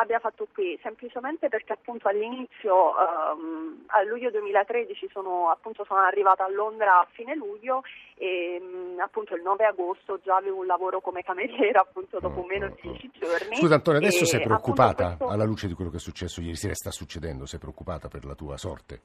abbia 0.00 0.20
fatto 0.20 0.46
qui, 0.54 0.78
semplicemente 0.82 1.48
perché 1.48 1.72
appunto 1.72 2.06
all'inizio, 2.06 2.94
um, 2.94 3.82
a 3.88 4.02
luglio 4.04 4.30
2013, 4.30 5.08
sono, 5.10 5.50
appunto, 5.50 5.84
sono 5.84 6.00
arrivata 6.00 6.44
a 6.44 6.48
Londra 6.48 7.00
a 7.00 7.08
fine 7.10 7.34
luglio 7.34 7.82
e 8.14 8.62
um, 8.62 9.00
appunto 9.00 9.34
il 9.34 9.42
9 9.42 9.64
agosto 9.64 10.20
già 10.22 10.36
avevo 10.36 10.60
un 10.60 10.66
lavoro 10.66 11.00
come 11.00 11.22
cameriera 11.22 11.80
appunto 11.80 12.20
dopo 12.20 12.42
mm, 12.44 12.46
meno 12.46 12.68
di 12.68 12.88
10 12.88 13.10
giorni. 13.18 13.56
Scusa 13.56 13.74
Antonio, 13.74 13.98
adesso 13.98 14.22
e, 14.22 14.26
sei 14.26 14.42
preoccupata 14.42 15.16
questo... 15.16 15.28
alla 15.28 15.44
luce 15.44 15.66
di 15.66 15.74
quello 15.74 15.90
che 15.90 15.96
è 15.96 16.00
successo 16.00 16.40
ieri 16.40 16.54
sera, 16.54 16.74
sta 16.74 16.92
succedendo, 16.92 17.46
sei 17.46 17.58
preoccupata 17.58 18.06
per 18.06 18.24
la 18.24 18.34
tua 18.34 18.56
sorte? 18.56 19.00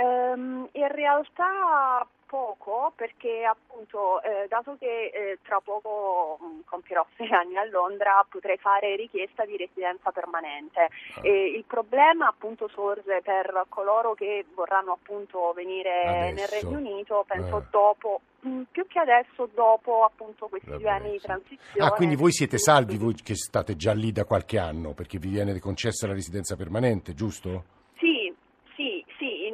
Um, 0.00 0.66
in 0.72 0.88
realtà 0.88 2.06
poco 2.30 2.92
perché 2.94 3.44
appunto 3.44 4.22
eh, 4.22 4.46
dato 4.48 4.76
che 4.78 5.10
eh, 5.12 5.38
tra 5.42 5.60
poco 5.60 6.38
mh, 6.40 6.44
mm, 6.46 6.60
compierò 6.64 7.04
sei 7.18 7.28
anni 7.32 7.56
a 7.56 7.64
Londra 7.64 8.24
potrei 8.30 8.56
fare 8.56 8.94
richiesta 8.94 9.44
di 9.44 9.56
residenza 9.56 10.12
permanente 10.12 10.80
ah. 10.80 11.20
e 11.22 11.50
il 11.56 11.64
problema 11.66 12.28
appunto 12.28 12.68
sorge 12.68 13.20
per 13.22 13.66
coloro 13.68 14.14
che 14.14 14.46
vorranno 14.54 14.92
appunto 14.92 15.52
venire 15.54 16.04
adesso. 16.04 16.34
nel 16.34 16.48
Regno 16.48 16.78
Unito 16.78 17.24
penso 17.26 17.58
eh. 17.58 17.62
dopo 17.68 18.20
mh, 18.40 18.48
mm, 18.48 18.62
più 18.70 18.86
che 18.86 19.00
adesso 19.00 19.50
dopo 19.52 20.04
appunto 20.04 20.46
questi 20.46 20.70
due 20.70 20.88
anni 20.88 21.10
di 21.10 21.20
transizione 21.20 21.84
ah 21.84 21.90
quindi 21.90 22.14
voi 22.14 22.30
siete 22.30 22.58
salvi 22.58 22.96
voi 22.96 23.14
che 23.14 23.34
state 23.34 23.74
già 23.74 23.92
lì 23.92 24.12
da 24.12 24.24
qualche 24.24 24.56
anno 24.56 24.92
perché 24.92 25.18
vi 25.18 25.30
viene 25.30 25.58
concessa 25.58 26.06
la 26.06 26.14
residenza 26.14 26.54
permanente 26.54 27.12
giusto? 27.12 27.78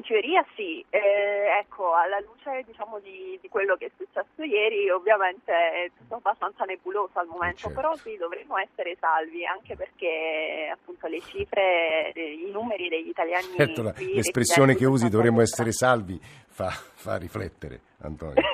Teoria 0.07 0.45
sì, 0.55 0.85
eh, 0.89 1.59
ecco, 1.61 1.95
alla 1.95 2.21
luce 2.21 2.63
diciamo, 2.67 2.99
di, 3.01 3.39
di, 3.41 3.49
quello 3.49 3.77
che 3.77 3.87
è 3.87 3.91
successo 3.97 4.43
ieri 4.43 4.89
ovviamente 4.89 5.53
è 5.53 5.91
tutto 5.97 6.15
abbastanza 6.17 6.65
nebuloso 6.65 7.19
al 7.19 7.27
momento, 7.27 7.59
certo. 7.59 7.75
però 7.75 7.95
sì, 7.97 8.17
dovremmo 8.17 8.57
essere 8.57 8.97
salvi 8.99 9.45
anche 9.45 9.77
perché 9.77 10.71
appunto 10.73 11.07
le 11.09 11.21
cifre, 11.21 12.13
i 12.15 12.49
numeri 12.51 12.89
degli 12.89 13.09
italiani... 13.09 13.49
Certo, 13.57 13.83
la, 13.83 13.93
l'espressione 13.97 14.75
che 14.75 14.87
usi 14.87 15.09
dovremmo 15.09 15.41
essere 15.41 15.73
salvi 15.73 16.19
fa, 16.21 16.71
fa 16.71 17.17
riflettere, 17.17 17.81
Antonio. 17.99 18.43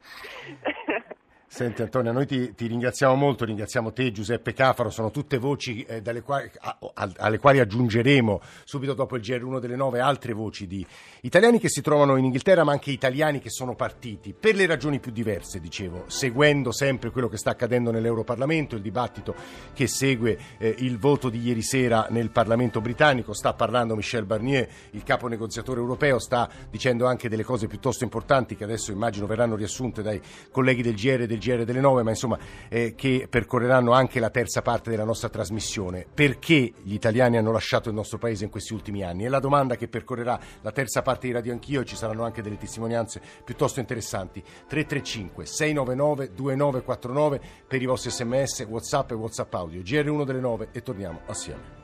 Senti 1.52 1.82
Antonio, 1.82 2.12
noi 2.12 2.26
ti, 2.26 2.54
ti, 2.54 2.68
ringraziamo 2.68 3.16
molto, 3.16 3.44
ringraziamo 3.44 3.92
te 3.92 4.12
Giuseppe 4.12 4.52
Cafaro, 4.52 4.88
sono 4.88 5.10
tutte 5.10 5.36
voci 5.36 5.82
eh, 5.82 6.00
quali, 6.22 6.48
a, 6.60 6.78
a, 6.94 7.12
alle 7.16 7.38
quali 7.38 7.58
aggiungeremo 7.58 8.40
subito 8.62 8.94
dopo 8.94 9.16
il 9.16 9.22
GR1 9.22 9.58
delle 9.58 9.74
9 9.74 9.98
altre 9.98 10.32
voci 10.32 10.68
di 10.68 10.86
italiani 11.22 11.58
che 11.58 11.68
si 11.68 11.82
trovano 11.82 12.14
in 12.14 12.24
Inghilterra 12.24 12.62
ma 12.62 12.70
anche 12.70 12.92
italiani 12.92 13.40
che 13.40 13.50
sono 13.50 13.74
partiti 13.74 14.32
per 14.32 14.54
le 14.54 14.64
ragioni 14.64 15.00
più 15.00 15.10
diverse, 15.10 15.58
dicevo, 15.58 16.04
seguendo 16.06 16.70
sempre 16.70 17.10
quello 17.10 17.26
che 17.26 17.36
sta 17.36 17.50
accadendo 17.50 17.90
nell'Europarlamento, 17.90 18.76
il 18.76 18.82
dibattito 18.82 19.34
che 19.74 19.88
segue 19.88 20.38
eh, 20.56 20.72
il 20.78 20.98
voto 20.98 21.28
di 21.28 21.40
ieri 21.40 21.62
sera 21.62 22.06
nel 22.10 22.30
Parlamento 22.30 22.80
britannico, 22.80 23.34
sta 23.34 23.54
parlando 23.54 23.96
Michel 23.96 24.24
Barnier, 24.24 24.68
il 24.92 25.02
capo 25.02 25.26
negoziatore 25.26 25.80
europeo, 25.80 26.20
sta 26.20 26.48
dicendo 26.70 27.06
anche 27.06 27.28
delle 27.28 27.42
cose 27.42 27.66
piuttosto 27.66 28.04
importanti 28.04 28.54
che 28.54 28.62
adesso 28.62 28.92
immagino 28.92 29.26
verranno 29.26 29.56
riassunte 29.56 30.00
dai 30.00 30.22
colleghi 30.52 30.82
del 30.82 30.94
GR 30.94 31.22
e 31.22 31.26
del 31.26 31.38
GR 31.40 31.64
delle 31.64 31.80
9, 31.80 32.04
ma 32.04 32.10
insomma 32.10 32.38
eh, 32.68 32.94
che 32.94 33.26
percorreranno 33.28 33.90
anche 33.90 34.20
la 34.20 34.30
terza 34.30 34.62
parte 34.62 34.90
della 34.90 35.04
nostra 35.04 35.28
trasmissione. 35.28 36.06
Perché 36.12 36.72
gli 36.82 36.94
italiani 36.94 37.36
hanno 37.36 37.50
lasciato 37.50 37.88
il 37.88 37.96
nostro 37.96 38.18
paese 38.18 38.44
in 38.44 38.50
questi 38.50 38.72
ultimi 38.72 39.02
anni? 39.02 39.24
È 39.24 39.28
la 39.28 39.40
domanda 39.40 39.74
che 39.76 39.88
percorrerà 39.88 40.38
la 40.60 40.70
terza 40.70 41.02
parte 41.02 41.26
di 41.26 41.32
Radio 41.32 41.52
Anch'io 41.52 41.80
e 41.80 41.84
ci 41.84 41.96
saranno 41.96 42.22
anche 42.22 42.42
delle 42.42 42.58
testimonianze 42.58 43.20
piuttosto 43.44 43.80
interessanti. 43.80 44.40
335 44.40 45.46
699 45.46 46.34
2949 46.34 47.40
per 47.66 47.82
i 47.82 47.86
vostri 47.86 48.10
sms, 48.10 48.66
whatsapp 48.68 49.10
e 49.10 49.14
whatsapp 49.14 49.52
audio. 49.54 49.80
GR1 49.80 50.24
delle 50.24 50.40
9 50.40 50.68
e 50.70 50.82
torniamo 50.82 51.22
assieme. 51.26 51.79